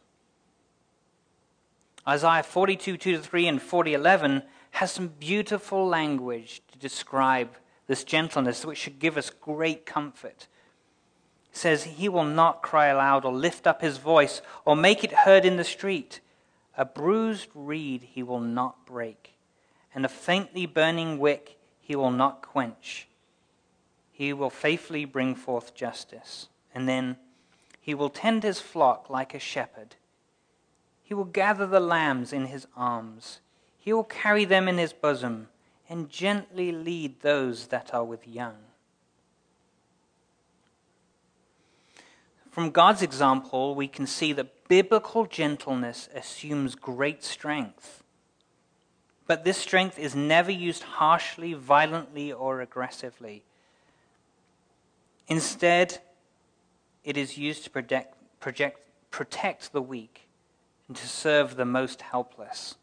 [2.06, 4.42] Isaiah 42, 2 to 3 and 40, 11
[4.72, 10.46] has some beautiful language to describe this gentleness, which should give us great comfort.
[11.56, 15.46] Says, He will not cry aloud or lift up his voice or make it heard
[15.46, 16.20] in the street.
[16.76, 19.32] A bruised reed he will not break,
[19.94, 23.08] and a faintly burning wick he will not quench.
[24.12, 27.16] He will faithfully bring forth justice, and then
[27.80, 29.96] he will tend his flock like a shepherd.
[31.02, 33.40] He will gather the lambs in his arms.
[33.78, 35.48] He will carry them in his bosom
[35.88, 38.65] and gently lead those that are with young.
[42.56, 48.02] From God's example, we can see that biblical gentleness assumes great strength.
[49.26, 53.42] But this strength is never used harshly, violently, or aggressively.
[55.28, 55.98] Instead,
[57.04, 58.80] it is used to protect, project,
[59.10, 60.26] protect the weak
[60.88, 62.76] and to serve the most helpless.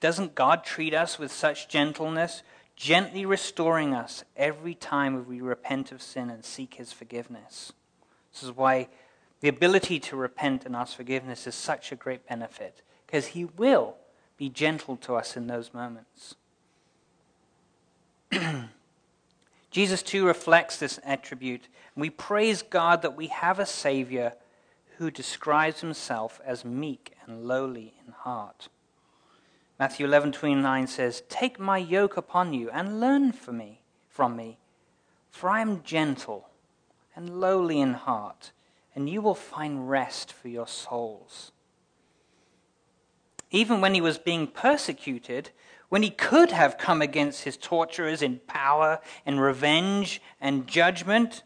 [0.00, 2.42] Doesn't God treat us with such gentleness,
[2.74, 7.74] gently restoring us every time we repent of sin and seek His forgiveness?
[8.38, 8.88] This is why
[9.40, 13.96] the ability to repent and ask forgiveness is such a great benefit, because He will
[14.36, 16.36] be gentle to us in those moments.
[19.72, 21.66] Jesus too reflects this attribute.
[21.94, 24.34] And we praise God that we have a Savior
[24.98, 28.68] who describes himself as meek and lowly in heart.
[29.80, 34.58] Matthew 11:29 says, "Take my yoke upon you and learn from me, from me,
[35.30, 36.47] for I am gentle
[37.18, 38.52] and lowly in heart,
[38.94, 41.50] and you will find rest for your souls."
[43.50, 45.50] Even when he was being persecuted,
[45.88, 51.42] when he could have come against his torturers in power and revenge and judgment,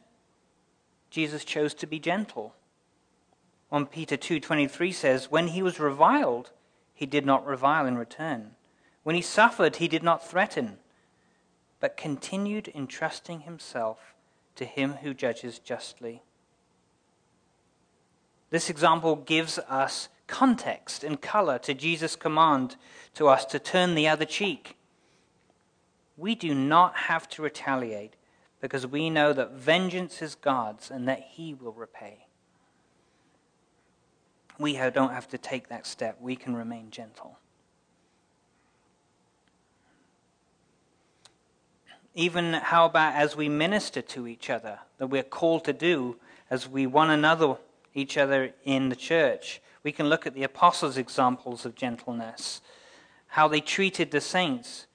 [1.09, 2.55] Jesus chose to be gentle.
[3.71, 6.51] 1 Peter 2:23 says, "When he was reviled,
[6.93, 8.57] he did not revile in return.
[9.05, 10.81] When he suffered, he did not threaten,
[11.81, 14.12] but continued entrusting himself
[14.57, 16.23] to him who judges justly."
[18.51, 22.77] This example gives us context and color to Jesus' command
[23.15, 24.77] to us to turn the other cheek.
[26.17, 28.17] We do not have to retaliate
[28.61, 32.27] because we know that vengeance is God's and that he will repay
[34.63, 36.19] we don't have to take that step.
[36.21, 37.39] We can remain gentle.
[42.15, 46.17] Even how about as we minister to each other, that we're called to do
[46.51, 47.57] as we one another,
[47.95, 49.63] each other in the church?
[49.83, 52.61] We can look at the apostles' examples of gentleness,
[53.29, 54.87] how they treated the saints.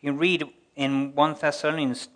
[0.00, 0.44] You read
[0.74, 2.08] in 1 Thessalonians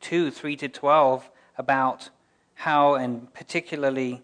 [0.00, 2.10] 2 3 to 12 about
[2.54, 4.22] how, and particularly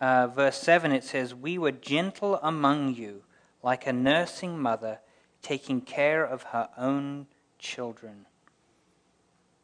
[0.00, 3.22] uh, verse 7, it says, We were gentle among you,
[3.62, 5.00] like a nursing mother
[5.42, 7.26] taking care of her own
[7.58, 8.26] children.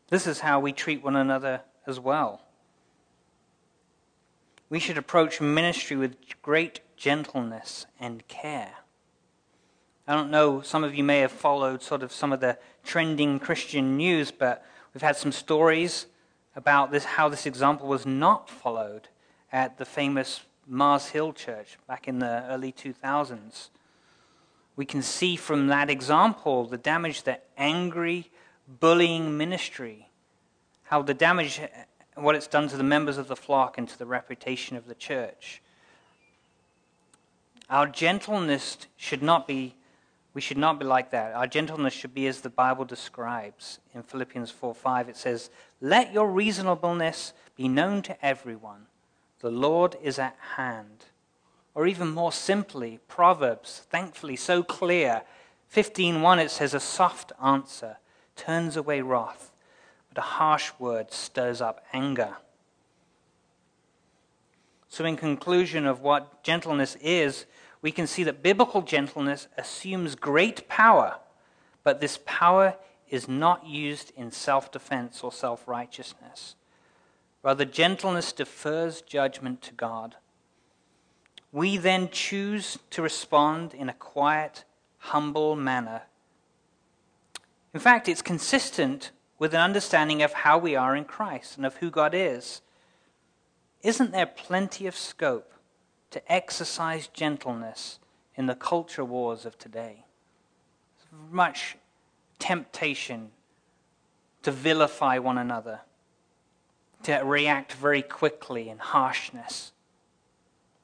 [0.09, 2.42] This is how we treat one another as well.
[4.70, 8.72] We should approach ministry with great gentleness and care.
[10.06, 13.38] I don't know, some of you may have followed sort of some of the trending
[13.38, 16.06] Christian news, but we've had some stories
[16.56, 19.09] about this, how this example was not followed
[19.52, 23.68] at the famous Mars Hill Church back in the early 2000s.
[24.76, 28.30] We can see from that example the damage that angry,
[28.68, 30.08] bullying ministry,
[30.84, 31.60] how the damage,
[32.14, 34.94] what it's done to the members of the flock and to the reputation of the
[34.94, 35.62] church.
[37.70, 39.74] Our gentleness should not be,
[40.34, 41.34] we should not be like that.
[41.34, 43.78] Our gentleness should be as the Bible describes.
[43.94, 45.50] In Philippians 4 5, it says,
[45.80, 48.86] Let your reasonableness be known to everyone.
[49.40, 51.06] The Lord is at hand.
[51.74, 55.22] Or even more simply, Proverbs, thankfully so clear.
[55.72, 57.98] 15:1 it says a soft answer
[58.39, 59.53] turns away wrath,
[60.09, 62.36] but a harsh word stirs up anger.
[64.89, 67.45] So in conclusion of what gentleness is,
[67.82, 71.18] we can see that biblical gentleness assumes great power,
[71.84, 72.74] but this power
[73.11, 76.55] is not used in self defense or self righteousness.
[77.43, 80.16] Rather, gentleness defers judgment to God.
[81.53, 84.64] We then choose to respond in a quiet,
[84.99, 86.03] humble manner.
[87.74, 91.76] In fact, it's consistent with an understanding of how we are in Christ and of
[91.76, 92.62] who God is.
[93.82, 95.52] Isn't there plenty of scope
[96.10, 97.98] to exercise gentleness
[98.34, 100.04] in the culture wars of today?
[100.98, 101.76] There's Much
[102.38, 103.30] temptation
[104.42, 105.80] to vilify one another,
[107.02, 109.72] to react very quickly in harshness.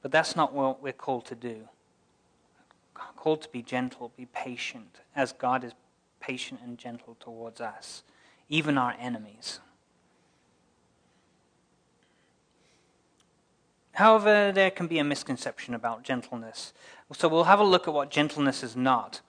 [0.01, 1.67] But that's not what we're called to do.
[2.95, 5.73] We're called to be gentle, be patient, as God is
[6.25, 8.03] patient and gentle towards us,
[8.49, 9.59] even our enemies.
[13.93, 16.73] However, there can be a misconception about gentleness.
[17.13, 19.21] So we'll have a look at what gentleness is not.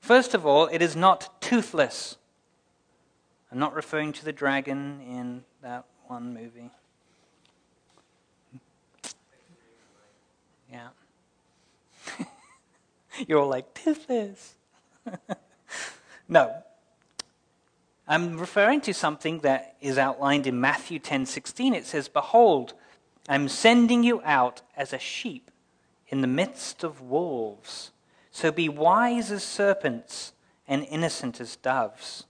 [0.00, 2.16] First of all, it is not toothless.
[3.50, 6.70] I'm not referring to the dragon in that one movie.
[10.72, 10.88] Yeah.
[13.26, 14.54] You're all like, toothless.
[16.32, 16.62] no.
[18.08, 21.74] I'm referring to something that is outlined in Matthew 10:16.
[21.74, 22.74] It says, "Behold,
[23.28, 25.50] I'm sending you out as a sheep
[26.08, 27.92] in the midst of wolves."
[28.30, 30.32] So be wise as serpents
[30.66, 32.24] and innocent as doves.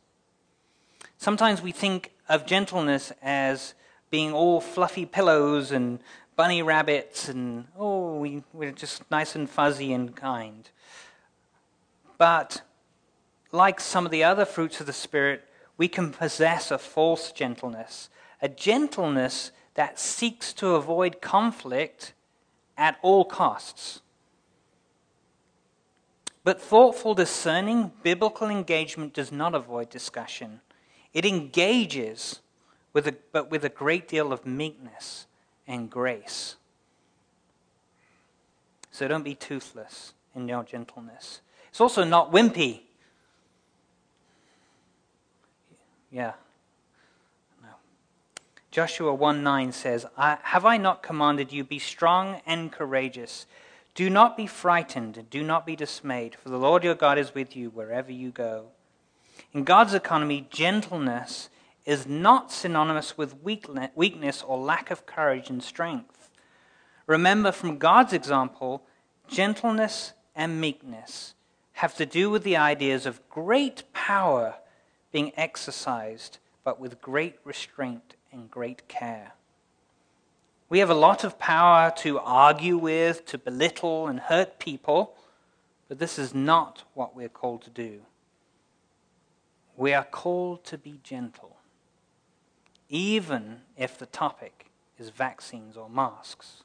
[1.17, 3.75] Sometimes we think of gentleness as
[4.11, 6.01] being all fluffy pillows and
[6.35, 10.71] bunny rabbits and, oh, we, we're just nice and fuzzy and kind.
[12.19, 12.63] But
[13.53, 15.45] like some of the other fruits of the Spirit,
[15.77, 18.09] we can possess a false gentleness,
[18.41, 22.15] a gentleness that seeks to avoid conflict
[22.77, 24.01] at all costs.
[26.45, 30.61] But thoughtful, discerning, biblical engagement does not avoid discussion.
[31.13, 32.41] It engages,
[32.93, 35.27] with a, but with a great deal of meekness
[35.67, 36.57] and grace.
[38.91, 41.41] So don't be toothless in your gentleness.
[41.69, 42.81] It's also not wimpy.
[46.13, 46.35] Yeah.
[47.63, 47.71] No.
[48.71, 53.47] Joshua 1 9 says, Have I not commanded you, be strong and courageous?
[53.95, 57.35] Do not be frightened and do not be dismayed, for the Lord your God is
[57.35, 58.67] with you wherever you go.
[59.53, 61.49] In God's economy, gentleness
[61.85, 66.31] is not synonymous with weakness or lack of courage and strength.
[67.07, 68.83] Remember, from God's example,
[69.29, 71.35] gentleness and meekness
[71.75, 74.55] have to do with the ideas of great power
[75.13, 79.33] being exercised, but with great restraint and great care.
[80.69, 85.15] We have a lot of power to argue with, to belittle and hurt people,
[85.89, 88.01] but this is not what we're called to do.
[89.77, 91.57] We are called to be gentle,
[92.89, 96.63] even if the topic is vaccines or masks.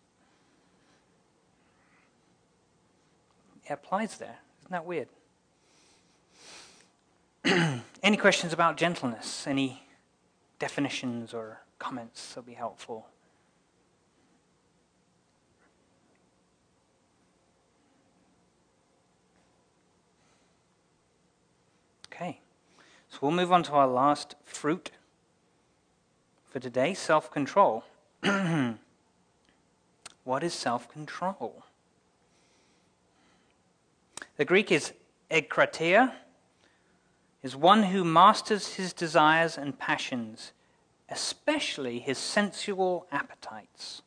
[3.65, 4.37] It applies there.
[4.61, 5.09] Isn't that weird?
[8.03, 9.47] Any questions about gentleness?
[9.47, 9.83] Any
[10.59, 13.07] definitions or comments that would be helpful?
[22.11, 22.39] Okay,
[23.09, 24.91] so we'll move on to our last fruit
[26.49, 27.85] for today self control.
[30.23, 31.63] what is self control?
[34.35, 34.93] The Greek is
[35.31, 36.11] ekkrateia,
[37.43, 40.53] is one who masters his desires and passions,
[41.09, 44.01] especially his sensual appetites.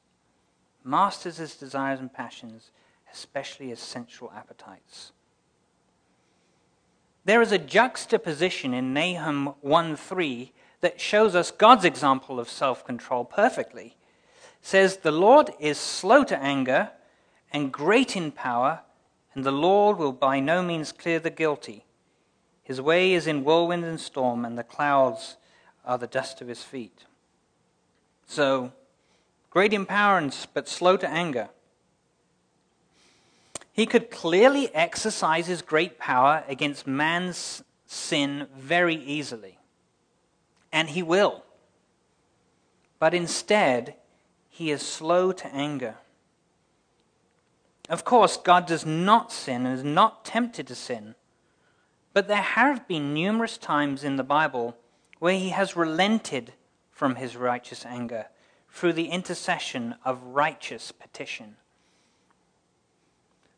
[0.85, 2.71] Masters his desires and passions,
[3.13, 5.13] especially his sensual appetites.
[7.25, 13.27] There is a juxtaposition in Nahum 1 3 that shows us God's example of self-control
[13.27, 13.97] perfectly.
[14.61, 16.91] It says the Lord is slow to anger
[17.53, 18.81] and great in power,
[19.35, 21.85] and the Lord will by no means clear the guilty.
[22.71, 25.37] His way is in whirlwind and storm, and the clouds
[25.85, 27.05] are the dust of his feet.
[28.29, 28.71] So,
[29.51, 31.49] great in power, but slow to anger.
[33.73, 39.59] He could clearly exercise his great power against man's sin very easily.
[40.73, 41.43] And he will.
[43.01, 43.97] But instead,
[44.49, 45.97] he is slow to anger.
[47.89, 51.17] Of course, God does not sin and is not tempted to sin.
[52.13, 54.77] But there have been numerous times in the Bible
[55.19, 56.55] where he has relented
[56.91, 58.27] from his righteous anger
[58.69, 61.57] through the intercession of righteous petition.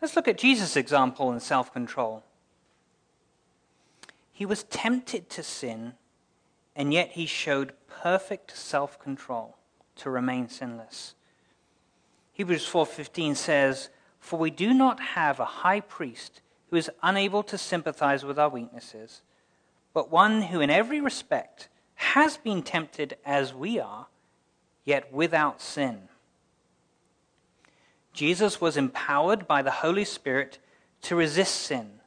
[0.00, 2.24] Let's look at Jesus' example in self control.
[4.32, 5.94] He was tempted to sin,
[6.74, 9.56] and yet he showed perfect self-control
[9.96, 11.14] to remain sinless.
[12.32, 16.40] Hebrews 4:15 says, "For we do not have a high priest
[16.72, 19.20] who is unable to sympathize with our weaknesses,
[19.92, 24.06] but one who in every respect has been tempted as we are,
[24.82, 26.08] yet without sin."
[28.14, 30.58] Jesus was empowered by the Holy Spirit
[31.02, 32.00] to resist sin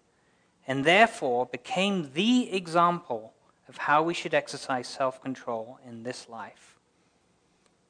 [0.65, 3.35] and therefore became the example
[3.67, 6.79] of how we should exercise self control in this life.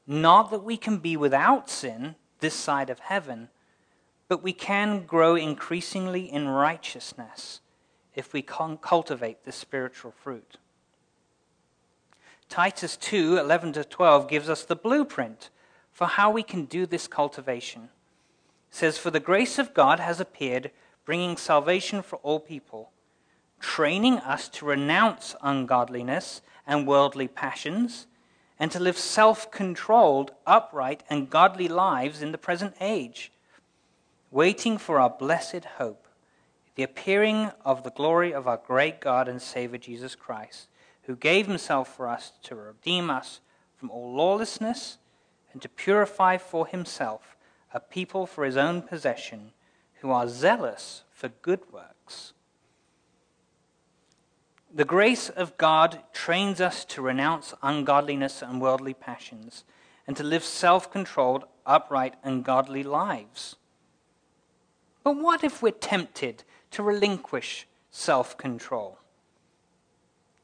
[0.05, 3.49] Not that we can be without sin this side of heaven,
[4.27, 7.61] but we can grow increasingly in righteousness
[8.15, 10.57] if we cultivate this spiritual fruit.
[12.49, 15.49] Titus 2 11 to 12 gives us the blueprint
[15.91, 17.83] for how we can do this cultivation.
[17.83, 20.71] It says, For the grace of God has appeared
[21.05, 22.91] bringing salvation for all people,
[23.59, 28.07] training us to renounce ungodliness and worldly passions,
[28.59, 33.31] and to live self controlled, upright, and godly lives in the present age,
[34.35, 36.09] waiting for our blessed hope,
[36.75, 40.67] the appearing of the glory of our great God and Savior Jesus Christ,
[41.03, 43.39] who gave himself for us to redeem us
[43.77, 44.97] from all lawlessness
[45.53, 47.37] and to purify for himself
[47.73, 49.51] a people for his own possession
[50.01, 52.33] who are zealous for good works.
[54.73, 59.63] The grace of God trains us to renounce ungodliness and worldly passions
[60.05, 63.55] and to live self controlled, upright, and godly lives.
[65.05, 68.97] But what if we're tempted to relinquish self control?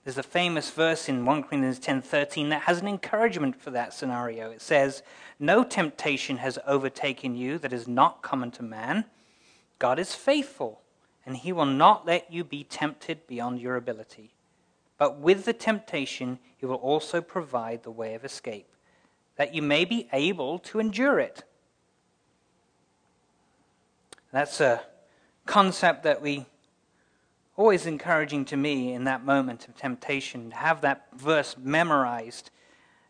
[0.04, 4.52] There's a famous verse in 1 Corinthians 10:13 that has an encouragement for that scenario.
[4.52, 5.02] It says,
[5.40, 9.10] "No temptation has overtaken you that is not common to man."
[9.80, 10.84] God is faithful,
[11.26, 14.36] and he will not let you be tempted beyond your ability.
[15.00, 18.72] But with the temptation, he will also provide the way of escape,
[19.38, 21.46] that you may be able to endure it.
[24.32, 24.82] That's a
[25.46, 26.46] concept that we
[27.58, 32.50] always encouraging to me in that moment of temptation to have that verse memorized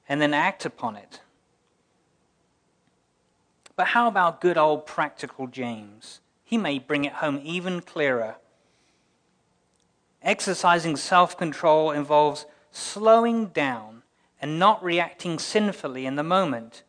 [0.09, 1.21] and then act upon it.
[3.75, 6.21] But how about good old practical James?
[6.51, 8.35] he may bring it home even clearer.
[10.21, 14.03] Exercising self control involves slowing down
[14.41, 16.83] and not reacting sinfully in the moment.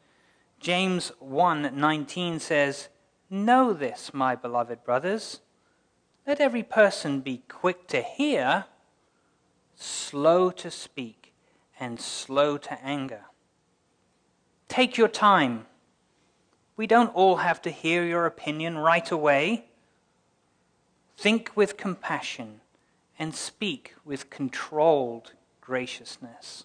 [0.58, 2.88] James 1:19 says,
[3.32, 5.40] "Know this, my beloved brothers,
[6.26, 8.66] let every person be quick to hear,
[9.74, 11.32] slow to speak,
[11.80, 13.24] and slow to anger.
[14.68, 15.66] Take your time
[16.76, 19.66] we don't all have to hear your opinion right away.
[21.16, 22.60] Think with compassion
[23.18, 26.64] and speak with controlled graciousness.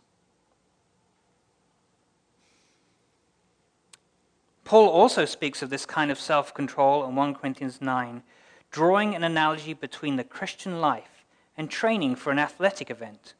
[4.67, 8.21] Paul also speaks of this kind of self control in 1 Corinthians 9,
[8.69, 11.23] drawing an analogy between the Christian life
[11.55, 13.33] and training for an athletic event.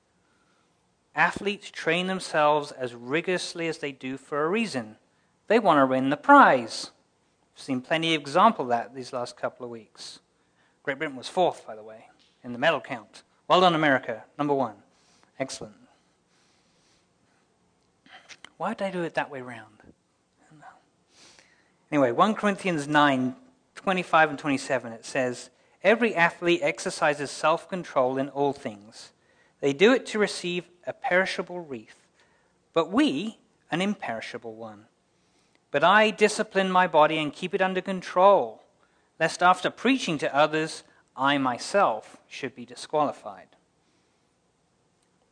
[1.13, 4.95] Athletes train themselves as rigorously as they do for a reason
[5.47, 6.91] they want to win the prize.
[7.53, 10.19] We've seen plenty of example of that these last couple of weeks.
[10.82, 12.05] Great Britain was fourth, by the way,
[12.41, 13.23] in the medal count.
[13.49, 14.75] Well done, America, number one.
[15.38, 15.75] Excellent.
[18.55, 19.76] Why did I do it that way round?
[21.92, 23.36] Anyway, 1 Corinthians 9,
[23.76, 25.50] 25 and 27, it says,
[25.84, 29.12] Every athlete exercises self control in all things.
[29.62, 32.08] They do it to receive a perishable wreath,
[32.74, 33.40] but we
[33.72, 34.86] an imperishable one.
[35.72, 38.64] But I discipline my body and keep it under control,
[39.20, 40.84] lest after preaching to others,
[41.16, 43.48] I myself should be disqualified.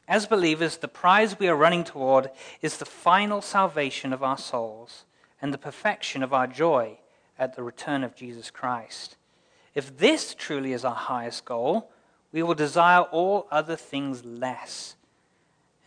[0.08, 2.30] As believers, the prize we are running toward
[2.62, 5.06] is the final salvation of our souls
[5.46, 6.98] and the perfection of our joy
[7.38, 9.16] at the return of Jesus Christ.
[9.76, 11.92] If this truly is our highest goal,
[12.32, 14.96] we will desire all other things less,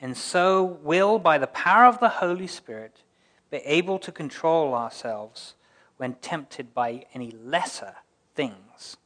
[0.00, 3.02] and so will, by the power of the Holy Spirit,
[3.50, 5.56] be able to control ourselves
[5.96, 7.96] when tempted by any lesser
[8.36, 8.96] things.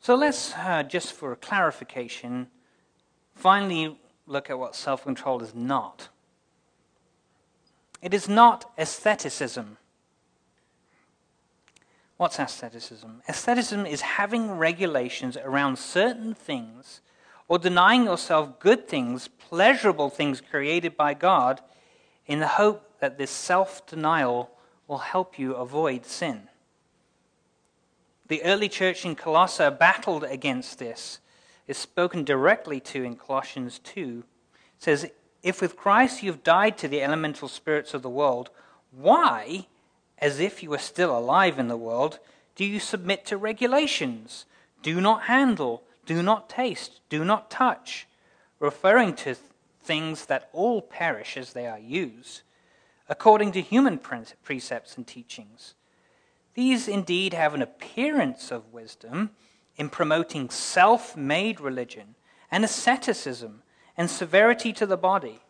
[0.00, 2.48] So let's, uh, just for a clarification,
[3.34, 3.98] finally
[4.30, 6.08] look at what self control is not.
[8.00, 9.76] It is not aestheticism.
[12.16, 13.22] What's aestheticism?
[13.28, 17.00] Aestheticism is having regulations around certain things
[17.48, 21.60] or denying yourself good things, pleasurable things created by God,
[22.26, 24.50] in the hope that this self denial
[24.86, 26.48] will help you avoid sin.
[28.28, 31.18] The early church in Colossae battled against this.
[31.70, 34.24] It's spoken directly to in Colossians 2.
[34.54, 35.08] It says,
[35.44, 38.50] If with Christ you have died to the elemental spirits of the world,
[38.90, 39.68] why,
[40.18, 42.18] as if you were still alive in the world,
[42.56, 44.46] do you submit to regulations?
[44.82, 48.08] Do not handle, do not taste, do not touch,
[48.58, 49.36] referring to
[49.80, 52.42] things that all perish as they are used,
[53.08, 53.96] according to human
[54.42, 55.74] precepts and teachings.
[56.54, 59.30] These indeed have an appearance of wisdom
[59.80, 62.14] in promoting self made religion
[62.50, 63.62] and asceticism
[63.96, 65.40] and severity to the body,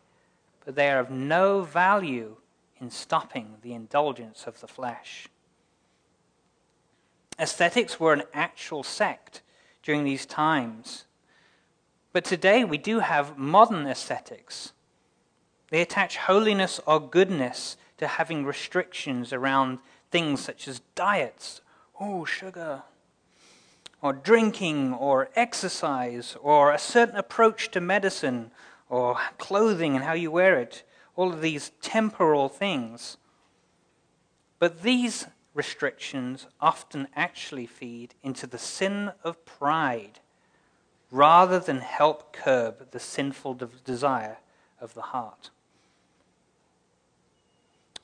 [0.63, 2.37] but they are of no value
[2.79, 5.27] in stopping the indulgence of the flesh.
[7.37, 9.41] Ascetics were an actual sect
[9.83, 11.03] during these times.
[12.13, 14.71] But today we do have modern ascetics.
[15.71, 19.79] They attach holiness or goodness to having restrictions around
[20.09, 21.59] things such as diets,
[21.99, 22.83] oh, sugar,
[24.01, 28.51] or drinking, or exercise, or a certain approach to medicine,
[28.89, 30.83] or clothing and how you wear it,
[31.15, 33.17] all of these temporal things.
[34.59, 40.19] But these restrictions often actually feed into the sin of pride
[41.11, 44.37] rather than help curb the sinful desire
[44.79, 45.49] of the heart.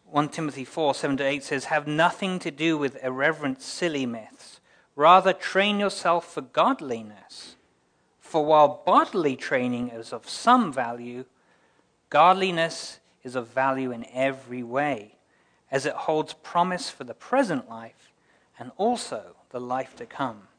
[0.06, 4.57] 1 Timothy 4 7 to 8 says, Have nothing to do with irreverent, silly myths.
[4.98, 7.56] Rather, train yourself for godliness.
[8.20, 11.24] For while bodily training is of some value,
[12.10, 15.16] godliness is of value in every way,
[15.72, 18.12] as it holds promise for the present life
[18.60, 20.50] and also the life to come.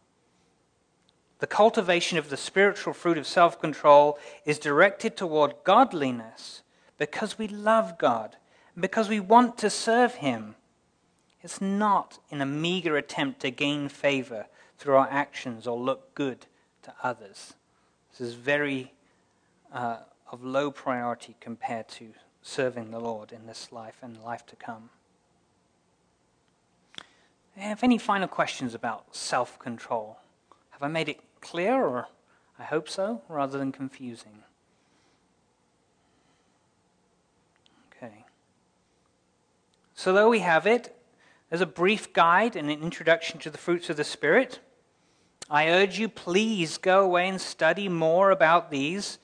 [1.40, 6.62] The cultivation of the spiritual fruit of self control is directed toward godliness
[6.96, 8.36] because we love God
[8.78, 10.54] because we want to serve Him.
[11.42, 14.46] It's not in a meager attempt to gain favor
[14.78, 16.46] through our actions or look good
[16.82, 17.54] to others.
[18.10, 18.92] This is very
[19.72, 19.98] uh,
[20.30, 22.10] of low priority compared to
[22.42, 24.90] serving the Lord in this life and life to come.
[27.56, 30.18] Have any final questions about self control?
[30.70, 32.08] Have I made it clear, or
[32.56, 34.44] I hope so, rather than confusing?
[37.90, 38.24] Okay.
[39.94, 40.94] So, though we have it
[41.50, 44.60] as a brief guide and an introduction to the fruits of the Spirit,
[45.50, 49.18] I urge you, please go away and study more about these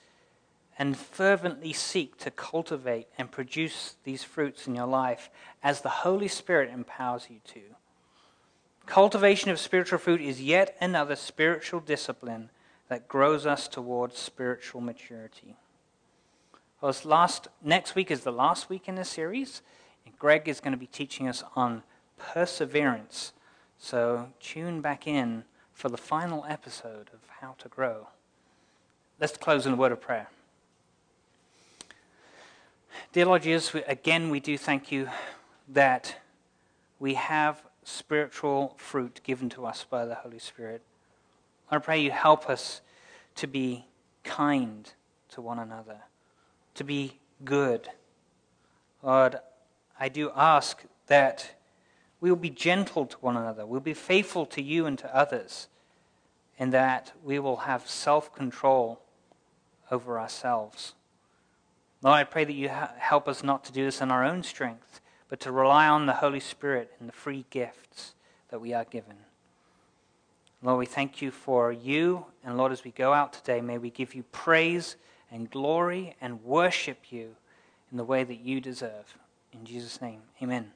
[0.78, 5.30] and fervently seek to cultivate and produce these fruits in your life
[5.62, 7.60] as the Holy Spirit empowers you to.
[8.86, 12.50] Cultivation of spiritual fruit is yet another spiritual discipline
[12.88, 15.56] that grows us towards spiritual maturity.
[16.80, 19.62] Well, last, next week is the last week in this series.
[20.04, 21.82] And Greg is going to be teaching us on
[22.32, 23.32] perseverance.
[23.78, 28.08] So tune back in for the final episode of How to Grow.
[29.20, 30.28] Let's close in a word of prayer.
[33.12, 35.08] Dear Lord Jesus, again we do thank you
[35.68, 36.16] that
[36.98, 40.82] we have spiritual fruit given to us by the Holy Spirit.
[41.70, 42.80] I pray you help us
[43.36, 43.84] to be
[44.22, 44.90] kind
[45.30, 45.98] to one another,
[46.74, 47.88] to be good.
[49.02, 49.36] Lord,
[50.00, 51.50] I do ask that
[52.24, 55.68] we will be gentle to one another, we'll be faithful to you and to others,
[56.58, 58.98] and that we will have self control
[59.90, 60.94] over ourselves.
[62.00, 65.02] Lord, I pray that you help us not to do this in our own strength,
[65.28, 68.14] but to rely on the Holy Spirit and the free gifts
[68.48, 69.16] that we are given.
[70.62, 73.90] Lord, we thank you for you, and Lord, as we go out today, may we
[73.90, 74.96] give you praise
[75.30, 77.36] and glory and worship you
[77.90, 79.18] in the way that you deserve.
[79.52, 80.72] In Jesus' name, amen.